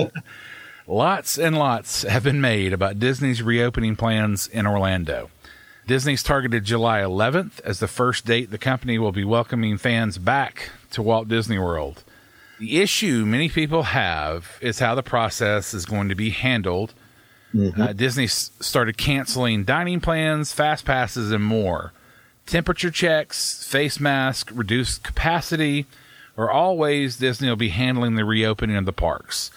lots 0.88 1.38
and 1.38 1.58
lots 1.58 2.04
have 2.04 2.24
been 2.24 2.42
made 2.42 2.74
about 2.74 3.00
Disney's 3.00 3.42
reopening 3.42 3.96
plans 3.96 4.48
in 4.48 4.66
Orlando. 4.66 5.30
Disney's 5.92 6.24
targeted 6.24 6.64
July 6.64 7.02
11th 7.02 7.60
as 7.66 7.82
the 7.82 7.88
first 7.90 8.26
date 8.26 8.50
the 8.50 8.58
company 8.58 8.98
will 8.98 9.12
be 9.12 9.26
welcoming 9.26 9.78
fans 9.78 10.18
back 10.18 10.70
to 10.92 11.02
Walt 11.02 11.28
Disney 11.28 11.60
World. 11.60 12.06
The 12.62 12.80
issue 12.80 13.26
many 13.26 13.50
people 13.50 13.84
have 13.84 14.58
is 14.62 14.80
how 14.80 14.96
the 14.96 15.04
process 15.04 15.74
is 15.74 15.86
going 15.86 16.08
to 16.08 16.16
be 16.16 16.30
handled. 16.30 16.94
Uh, 17.78 17.92
Disney 17.92 18.24
s- 18.24 18.52
started 18.62 18.98
canceling 18.98 19.66
dining 19.66 20.00
plans, 20.00 20.54
fast 20.54 20.86
passes, 20.86 21.30
and 21.30 21.44
more. 21.44 21.92
Temperature 22.46 22.90
checks, 22.90 23.68
face 23.68 24.00
mask, 24.00 24.50
reduced 24.54 25.04
capacity 25.04 25.88
are 26.38 26.50
all 26.50 26.78
ways 26.78 27.18
Disney 27.18 27.50
will 27.50 27.58
be 27.58 27.68
handling 27.68 28.16
the 28.16 28.24
reopening 28.24 28.78
of 28.78 28.86
the 28.86 28.94
parks. 28.94 29.52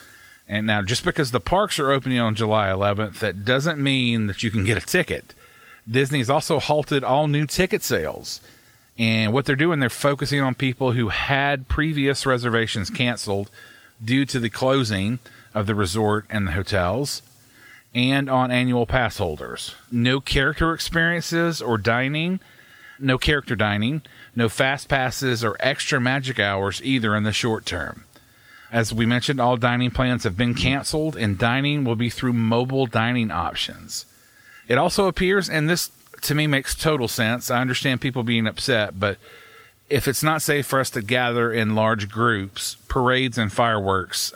And 0.48 0.66
now, 0.66 0.82
just 0.82 1.04
because 1.04 1.30
the 1.30 1.38
parks 1.38 1.78
are 1.78 1.92
opening 1.92 2.18
on 2.18 2.34
July 2.34 2.70
11th, 2.70 3.20
that 3.20 3.44
doesn't 3.44 3.78
mean 3.78 4.26
that 4.26 4.42
you 4.42 4.50
can 4.50 4.64
get 4.64 4.76
a 4.76 4.84
ticket. 4.84 5.32
Disney's 5.90 6.30
also 6.30 6.58
halted 6.58 7.04
all 7.04 7.28
new 7.28 7.46
ticket 7.46 7.82
sales. 7.82 8.40
And 8.96 9.32
what 9.32 9.44
they're 9.44 9.56
doing, 9.56 9.80
they're 9.80 9.90
focusing 9.90 10.40
on 10.40 10.54
people 10.54 10.92
who 10.92 11.08
had 11.08 11.68
previous 11.68 12.26
reservations 12.26 12.90
canceled 12.90 13.50
due 14.02 14.24
to 14.26 14.38
the 14.38 14.50
closing 14.50 15.18
of 15.52 15.66
the 15.66 15.74
resort 15.74 16.26
and 16.30 16.46
the 16.46 16.52
hotels 16.52 17.22
and 17.94 18.28
on 18.28 18.50
annual 18.50 18.86
pass 18.86 19.18
holders. 19.18 19.74
No 19.90 20.20
character 20.20 20.74
experiences 20.74 21.62
or 21.62 21.78
dining, 21.78 22.40
no 22.98 23.18
character 23.18 23.54
dining, 23.54 24.02
no 24.34 24.48
fast 24.48 24.88
passes 24.88 25.44
or 25.44 25.56
extra 25.60 26.00
magic 26.00 26.40
hours 26.40 26.80
either 26.82 27.14
in 27.14 27.22
the 27.22 27.32
short 27.32 27.64
term. 27.64 28.04
As 28.72 28.92
we 28.92 29.06
mentioned, 29.06 29.40
all 29.40 29.56
dining 29.56 29.92
plans 29.92 30.24
have 30.24 30.36
been 30.36 30.54
canceled 30.54 31.16
and 31.16 31.38
dining 31.38 31.84
will 31.84 31.94
be 31.94 32.10
through 32.10 32.32
mobile 32.32 32.86
dining 32.86 33.30
options. 33.30 34.06
It 34.68 34.78
also 34.78 35.06
appears, 35.06 35.48
and 35.48 35.68
this 35.68 35.90
to 36.22 36.34
me 36.34 36.46
makes 36.46 36.74
total 36.74 37.08
sense. 37.08 37.50
I 37.50 37.60
understand 37.60 38.00
people 38.00 38.22
being 38.22 38.46
upset, 38.46 38.98
but 38.98 39.18
if 39.90 40.08
it's 40.08 40.22
not 40.22 40.42
safe 40.42 40.66
for 40.66 40.80
us 40.80 40.90
to 40.90 41.02
gather 41.02 41.52
in 41.52 41.74
large 41.74 42.08
groups, 42.08 42.76
parades 42.88 43.36
and 43.36 43.52
fireworks, 43.52 44.32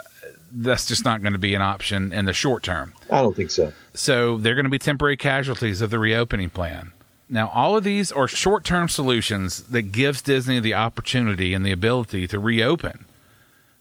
that's 0.52 0.86
just 0.86 1.04
not 1.04 1.22
going 1.22 1.32
to 1.32 1.38
be 1.38 1.54
an 1.54 1.62
option 1.62 2.12
in 2.12 2.24
the 2.24 2.32
short 2.32 2.62
term. 2.62 2.92
I 3.10 3.22
don't 3.22 3.34
think 3.34 3.50
so. 3.50 3.72
So 3.94 4.36
they're 4.36 4.54
going 4.54 4.64
to 4.64 4.70
be 4.70 4.78
temporary 4.78 5.16
casualties 5.16 5.80
of 5.80 5.90
the 5.90 5.98
reopening 5.98 6.50
plan. 6.50 6.92
Now, 7.30 7.48
all 7.48 7.76
of 7.76 7.84
these 7.84 8.10
are 8.10 8.26
short 8.26 8.64
term 8.64 8.88
solutions 8.88 9.64
that 9.64 9.92
gives 9.92 10.22
Disney 10.22 10.60
the 10.60 10.74
opportunity 10.74 11.52
and 11.52 11.64
the 11.64 11.72
ability 11.72 12.26
to 12.28 12.38
reopen. 12.38 13.04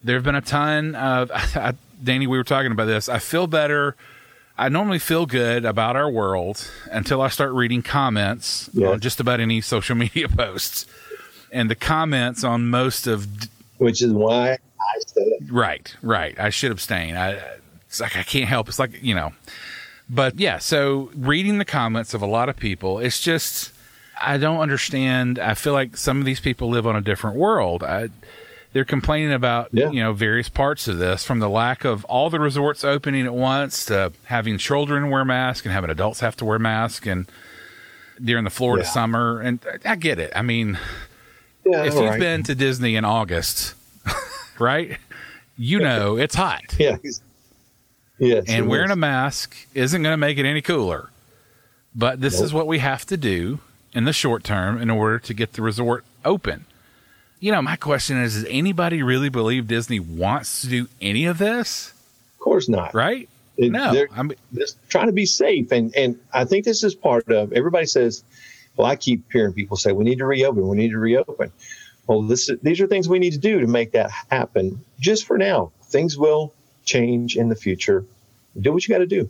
There 0.03 0.15
have 0.15 0.23
been 0.23 0.35
a 0.35 0.41
ton 0.41 0.95
of, 0.95 1.31
I, 1.33 1.73
Danny, 2.03 2.27
we 2.27 2.37
were 2.37 2.43
talking 2.43 2.71
about 2.71 2.85
this. 2.85 3.07
I 3.07 3.19
feel 3.19 3.47
better. 3.47 3.95
I 4.57 4.69
normally 4.69 4.99
feel 4.99 5.25
good 5.25 5.65
about 5.65 5.95
our 5.95 6.09
world 6.09 6.69
until 6.91 7.21
I 7.21 7.29
start 7.29 7.53
reading 7.53 7.81
comments 7.83 8.69
Yeah. 8.73 8.89
on 8.89 8.99
just 8.99 9.19
about 9.19 9.39
any 9.39 9.61
social 9.61 9.95
media 10.05 10.27
posts. 10.27 10.85
And 11.51 11.69
the 11.69 11.75
comments 11.75 12.43
on 12.43 12.67
most 12.69 13.07
of 13.07 13.27
Which 13.77 14.01
is 14.01 14.11
why 14.11 14.51
I 14.53 14.99
said 15.05 15.27
it. 15.27 15.51
Right, 15.51 15.95
right. 16.01 16.37
I 16.39 16.49
should 16.49 16.71
abstain. 16.71 17.15
I 17.15 17.39
it's 17.87 18.01
like 18.01 18.17
I 18.17 18.23
can't 18.23 18.49
help. 18.49 18.67
It's 18.67 18.79
like 18.79 19.01
you 19.01 19.15
know, 19.15 19.31
but 20.09 20.37
yeah. 20.39 20.57
So 20.57 21.09
reading 21.15 21.57
the 21.57 21.65
comments 21.65 22.13
of 22.13 22.21
a 22.21 22.25
lot 22.25 22.49
of 22.49 22.57
people, 22.57 22.99
it's 22.99 23.21
just 23.21 23.71
I 24.21 24.37
don't 24.37 24.59
understand. 24.59 25.39
I 25.39 25.53
feel 25.53 25.71
like 25.73 25.95
some 25.95 26.19
of 26.19 26.25
these 26.25 26.39
people 26.41 26.67
live 26.69 26.85
on 26.85 26.95
a 26.97 27.01
different 27.01 27.37
world. 27.37 27.81
I, 27.83 28.09
they're 28.77 28.85
complaining 28.85 29.33
about 29.33 29.69
Yeah. 29.71 29.89
you 29.89 29.99
know 30.03 30.13
various 30.13 30.49
parts 30.49 30.87
of 30.87 30.99
this, 30.99 31.23
from 31.23 31.39
the 31.39 31.49
lack 31.49 31.83
of 31.83 32.05
all 32.05 32.29
the 32.29 32.39
resorts 32.39 32.83
opening 32.83 33.25
at 33.25 33.33
once 33.33 33.85
to 33.85 34.13
having 34.25 34.59
children 34.59 35.09
wear 35.09 35.25
masks 35.25 35.65
and 35.65 35.73
having 35.73 35.89
adults 35.89 36.19
have 36.19 36.35
to 36.37 36.45
wear 36.45 36.59
masks 36.59 37.07
and 37.07 37.25
during 38.23 38.43
the 38.43 38.51
Florida 38.51 38.83
Yeah. 38.85 38.91
summer. 38.91 39.41
And 39.41 39.57
I 39.83 39.95
get 39.95 40.19
it. 40.19 40.31
I 40.35 40.43
mean, 40.43 40.77
Yeah, 41.65 41.85
if 41.85 41.95
you've 41.95 42.03
right. 42.03 42.19
been 42.19 42.43
to 42.43 42.53
Disney 42.53 42.95
in 42.95 43.03
August, 43.03 43.73
right, 44.59 44.99
you 45.57 45.79
know 45.79 46.15
it's 46.15 46.35
hot. 46.35 46.75
yeah, 46.77 46.97
yes, 48.19 48.45
and 48.47 48.67
wearing 48.67 48.89
is. 48.89 48.93
a 48.93 48.95
mask 48.95 49.55
isn't 49.73 50.03
going 50.03 50.13
to 50.13 50.17
make 50.17 50.37
it 50.37 50.45
any 50.45 50.61
cooler. 50.61 51.09
But 51.95 52.21
this 52.21 52.39
is 52.39 52.53
what 52.53 52.67
we 52.67 52.77
have 52.77 53.07
to 53.07 53.17
do 53.17 53.57
in 53.93 54.03
the 54.03 54.13
short 54.13 54.43
term 54.43 54.79
in 54.79 54.91
order 54.91 55.17
to 55.17 55.33
get 55.33 55.53
the 55.53 55.63
resort 55.63 56.05
open. 56.23 56.65
You 57.39 57.51
know, 57.51 57.61
my 57.61 57.75
question 57.75 58.17
is: 58.21 58.33
Does 58.35 58.45
anybody 58.45 59.03
really 59.03 59.29
believe 59.29 59.67
Disney 59.67 59.99
wants 59.99 60.61
to 60.61 60.67
do 60.67 60.87
any 61.01 61.25
of 61.25 61.37
this? 61.37 61.93
of 62.33 62.39
course 62.39 62.69
not. 62.69 62.93
Right? 62.93 63.27
It- 63.57 63.71
no. 63.71 63.91
they're 63.91 64.07
I 64.15 64.23
mean, 64.23 64.37
just 64.53 64.77
trying 64.89 65.07
to 65.07 65.13
be 65.13 65.25
safe, 65.25 65.71
and 65.71 65.95
and 65.95 66.19
I 66.33 66.45
think 66.45 66.65
this 66.65 66.83
is 66.83 66.95
part 66.95 67.29
of. 67.29 67.53
Everybody 67.53 67.85
says, 67.87 68.23
well, 68.75 68.87
I 68.87 68.95
keep 68.95 69.31
hearing 69.31 69.53
people 69.53 69.77
say 69.77 69.91
we 69.91 70.03
need 70.03 70.19
to 70.19 70.25
reopen, 70.25 70.67
we 70.67 70.77
need 70.77 70.91
to 70.91 70.99
reopen. 70.99 71.51
Well, 72.05 72.21
this 72.21 72.49
these 72.63 72.79
are 72.79 72.87
things 72.87 73.09
we 73.09 73.19
need 73.19 73.33
to 73.33 73.39
do 73.39 73.59
to 73.59 73.67
make 73.67 73.91
that 73.91 74.11
happen. 74.29 74.83
Just 74.99 75.25
for 75.25 75.37
now, 75.37 75.71
things 75.83 76.17
will 76.17 76.53
change 76.85 77.35
in 77.35 77.49
the 77.49 77.55
future. 77.55 78.05
Do 78.59 78.71
what 78.71 78.87
you 78.87 78.93
got 78.93 78.99
to 78.99 79.07
do. 79.07 79.29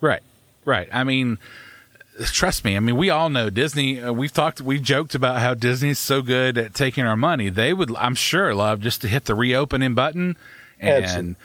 right, 0.00 0.22
right. 0.64 0.88
I 0.90 1.04
mean, 1.04 1.38
trust 2.26 2.64
me. 2.64 2.76
I 2.76 2.80
mean, 2.80 2.96
we 2.96 3.10
all 3.10 3.28
know 3.30 3.50
Disney. 3.50 4.00
Uh, 4.02 4.12
we've 4.12 4.32
talked, 4.32 4.60
we've 4.60 4.82
joked 4.82 5.14
about 5.14 5.38
how 5.40 5.54
Disney's 5.54 5.98
so 5.98 6.22
good 6.22 6.58
at 6.58 6.74
taking 6.74 7.04
our 7.04 7.16
money. 7.16 7.48
They 7.48 7.72
would, 7.72 7.94
I'm 7.96 8.14
sure, 8.14 8.54
love 8.54 8.80
just 8.80 9.00
to 9.02 9.08
hit 9.08 9.24
the 9.26 9.34
reopening 9.34 9.94
button 9.94 10.36
and 10.80 11.04
Absolutely. 11.04 11.36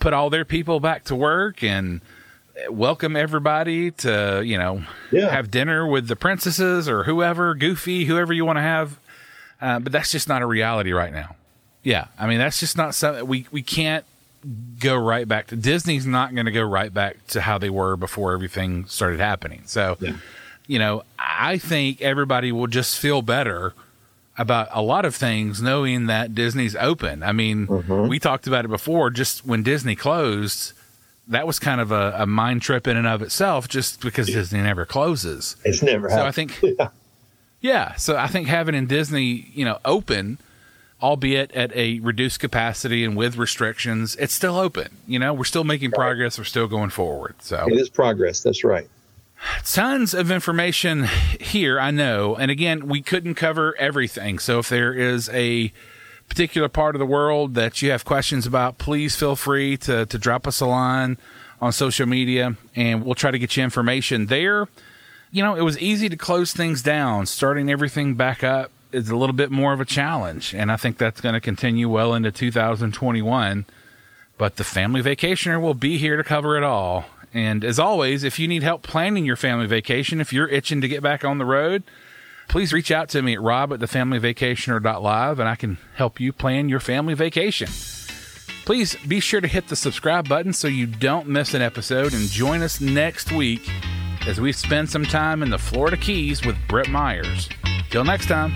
put 0.00 0.12
all 0.12 0.30
their 0.30 0.44
people 0.44 0.80
back 0.80 1.04
to 1.04 1.14
work 1.16 1.62
and 1.62 2.00
welcome 2.70 3.16
everybody 3.16 3.90
to, 3.90 4.42
you 4.44 4.56
know, 4.58 4.84
Yeah. 5.10 5.30
have 5.30 5.50
dinner 5.50 5.86
with 5.86 6.06
the 6.08 6.16
princesses 6.16 6.88
or 6.88 7.04
whoever, 7.04 7.54
Goofy, 7.54 8.04
whoever 8.04 8.32
you 8.32 8.44
want 8.44 8.56
to 8.58 8.62
have. 8.62 8.98
Uh, 9.60 9.78
but 9.80 9.92
that's 9.92 10.12
just 10.12 10.28
not 10.28 10.42
a 10.42 10.46
reality 10.46 10.92
right 10.92 11.12
now. 11.12 11.36
Yeah, 11.82 12.06
I 12.18 12.26
mean 12.26 12.38
that's 12.38 12.60
just 12.60 12.76
not 12.78 12.94
something 12.94 13.26
we 13.26 13.46
we 13.50 13.62
can't 13.62 14.04
go 14.78 14.96
right 14.96 15.26
back 15.26 15.48
to. 15.48 15.56
Disney's 15.56 16.06
not 16.06 16.34
going 16.34 16.46
to 16.46 16.52
go 16.52 16.62
right 16.62 16.92
back 16.92 17.26
to 17.28 17.40
how 17.40 17.58
they 17.58 17.70
were 17.70 17.96
before 17.96 18.32
everything 18.32 18.86
started 18.86 19.20
happening. 19.20 19.62
So, 19.66 19.96
Yeah. 20.00 20.16
you 20.66 20.78
know, 20.78 21.04
I 21.18 21.58
think 21.58 22.00
everybody 22.02 22.52
will 22.52 22.66
just 22.66 22.98
feel 22.98 23.22
better 23.22 23.74
about 24.36 24.68
a 24.72 24.82
lot 24.82 25.04
of 25.04 25.14
things 25.14 25.62
knowing 25.62 26.06
that 26.06 26.34
Disney's 26.34 26.74
open. 26.76 27.22
I 27.22 27.32
mean, 27.32 27.66
mm-hmm. 27.66 28.08
we 28.08 28.18
talked 28.18 28.46
about 28.46 28.64
it 28.64 28.68
before. 28.68 29.10
Just 29.10 29.46
when 29.46 29.62
Disney 29.62 29.94
closed, 29.94 30.72
that 31.28 31.46
was 31.46 31.58
kind 31.58 31.80
of 31.80 31.92
a, 31.92 32.14
a 32.18 32.26
mind 32.26 32.62
trip 32.62 32.86
in 32.86 32.96
and 32.96 33.06
of 33.06 33.22
itself, 33.22 33.68
just 33.68 34.00
because 34.00 34.26
Disney 34.26 34.60
never 34.60 34.84
closes. 34.84 35.56
It's 35.64 35.82
never 35.82 36.10
So 36.10 36.24
I 36.24 36.32
think, 36.32 36.60
yeah. 37.60 37.94
So 37.94 38.16
I 38.16 38.26
think 38.26 38.48
having 38.48 38.74
in 38.74 38.86
Disney, 38.86 39.50
you 39.54 39.64
know, 39.64 39.78
open, 39.84 40.38
albeit 41.02 41.52
at 41.52 41.74
a 41.76 42.00
reduced 42.00 42.40
capacity 42.40 43.04
and 43.04 43.16
with 43.16 43.36
restrictions, 43.36 44.16
it's 44.16 44.32
still 44.32 44.56
open. 44.56 44.96
You 45.06 45.18
know, 45.18 45.34
we're 45.34 45.44
still 45.44 45.64
making 45.64 45.90
progress. 45.90 46.38
We're 46.38 46.44
still 46.44 46.66
going 46.66 46.90
forward. 46.90 47.34
So 47.40 47.66
it 47.68 47.74
is 47.74 47.90
progress. 47.90 48.42
That's 48.42 48.64
right. 48.64 48.88
tons 49.64 50.14
of 50.14 50.30
information 50.30 51.04
here, 51.40 51.78
I 51.78 51.90
know. 51.90 52.34
And 52.36 52.50
again, 52.50 52.88
we 52.88 53.02
couldn't 53.02 53.34
cover 53.34 53.74
everything. 53.78 54.38
So 54.38 54.58
if 54.60 54.68
there 54.68 54.92
is 54.92 55.28
a 55.30 55.72
particular 56.28 56.68
part 56.68 56.94
of 56.94 56.98
the 56.98 57.06
world 57.06 57.54
that 57.54 57.82
you 57.82 57.90
have 57.90 58.04
questions 58.04 58.46
about, 58.46 58.78
please 58.78 59.14
feel 59.16 59.36
free 59.36 59.76
to, 59.78 60.06
to 60.06 60.18
drop 60.18 60.46
us 60.46 60.60
a 60.60 60.66
line 60.66 61.18
on 61.60 61.72
social 61.72 62.06
media 62.06 62.56
and 62.74 63.04
we'll 63.04 63.14
try 63.14 63.30
to 63.30 63.38
get 63.38 63.56
you 63.56 63.62
information 63.62 64.26
there. 64.26 64.68
You 65.30 65.42
know, 65.42 65.54
it 65.54 65.62
was 65.62 65.78
easy 65.78 66.08
to 66.08 66.16
close 66.16 66.52
things 66.52 66.82
down. 66.82 67.26
Starting 67.26 67.68
everything 67.70 68.14
back 68.14 68.44
up 68.44 68.70
is 68.94 69.10
a 69.10 69.16
little 69.16 69.34
bit 69.34 69.50
more 69.50 69.72
of 69.72 69.80
a 69.80 69.84
challenge. 69.84 70.54
And 70.54 70.70
I 70.70 70.76
think 70.76 70.98
that's 70.98 71.20
going 71.20 71.34
to 71.34 71.40
continue 71.40 71.88
well 71.88 72.14
into 72.14 72.30
2021 72.30 73.66
but 74.38 74.56
the 74.56 74.64
family 74.64 75.02
vacationer 75.02 75.60
will 75.60 75.74
be 75.74 75.98
here 75.98 76.16
to 76.16 76.24
cover 76.24 76.56
it 76.56 76.62
all. 76.62 77.06
And 77.32 77.64
as 77.64 77.78
always, 77.78 78.22
if 78.24 78.38
you 78.38 78.46
need 78.46 78.62
help 78.62 78.82
planning 78.82 79.24
your 79.24 79.36
family 79.36 79.66
vacation, 79.66 80.20
if 80.20 80.32
you're 80.32 80.48
itching 80.48 80.80
to 80.80 80.88
get 80.88 81.02
back 81.02 81.24
on 81.24 81.38
the 81.38 81.44
road, 81.44 81.82
please 82.48 82.72
reach 82.72 82.90
out 82.90 83.08
to 83.10 83.22
me 83.22 83.34
at 83.34 83.40
rob 83.40 83.72
at 83.72 83.80
thefamilyvacationer.live 83.80 85.38
and 85.38 85.48
I 85.48 85.56
can 85.56 85.78
help 85.94 86.20
you 86.20 86.32
plan 86.32 86.68
your 86.68 86.80
family 86.80 87.14
vacation. 87.14 87.68
Please 88.64 88.96
be 89.06 89.20
sure 89.20 89.40
to 89.40 89.48
hit 89.48 89.68
the 89.68 89.76
subscribe 89.76 90.28
button 90.28 90.52
so 90.52 90.68
you 90.68 90.86
don't 90.86 91.28
miss 91.28 91.54
an 91.54 91.62
episode 91.62 92.14
and 92.14 92.28
join 92.28 92.62
us 92.62 92.80
next 92.80 93.30
week 93.30 93.68
as 94.26 94.40
we 94.40 94.52
spend 94.52 94.88
some 94.88 95.04
time 95.04 95.42
in 95.42 95.50
the 95.50 95.58
Florida 95.58 95.96
Keys 95.96 96.46
with 96.46 96.56
Brett 96.68 96.88
Myers. 96.88 97.48
Till 97.94 98.02
next 98.02 98.26
time. 98.26 98.52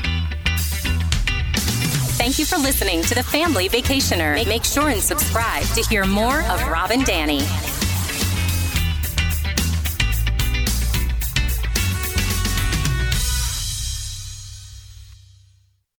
Thank 2.18 2.40
you 2.40 2.44
for 2.44 2.56
listening 2.58 3.02
to 3.02 3.14
The 3.14 3.22
Family 3.22 3.68
Vacationer. 3.68 4.44
Make 4.48 4.64
sure 4.64 4.88
and 4.88 5.00
subscribe 5.00 5.62
to 5.76 5.82
hear 5.88 6.04
more 6.06 6.42
of 6.42 6.60
Rob 6.66 6.90
and 6.90 7.04
Danny. 7.04 7.42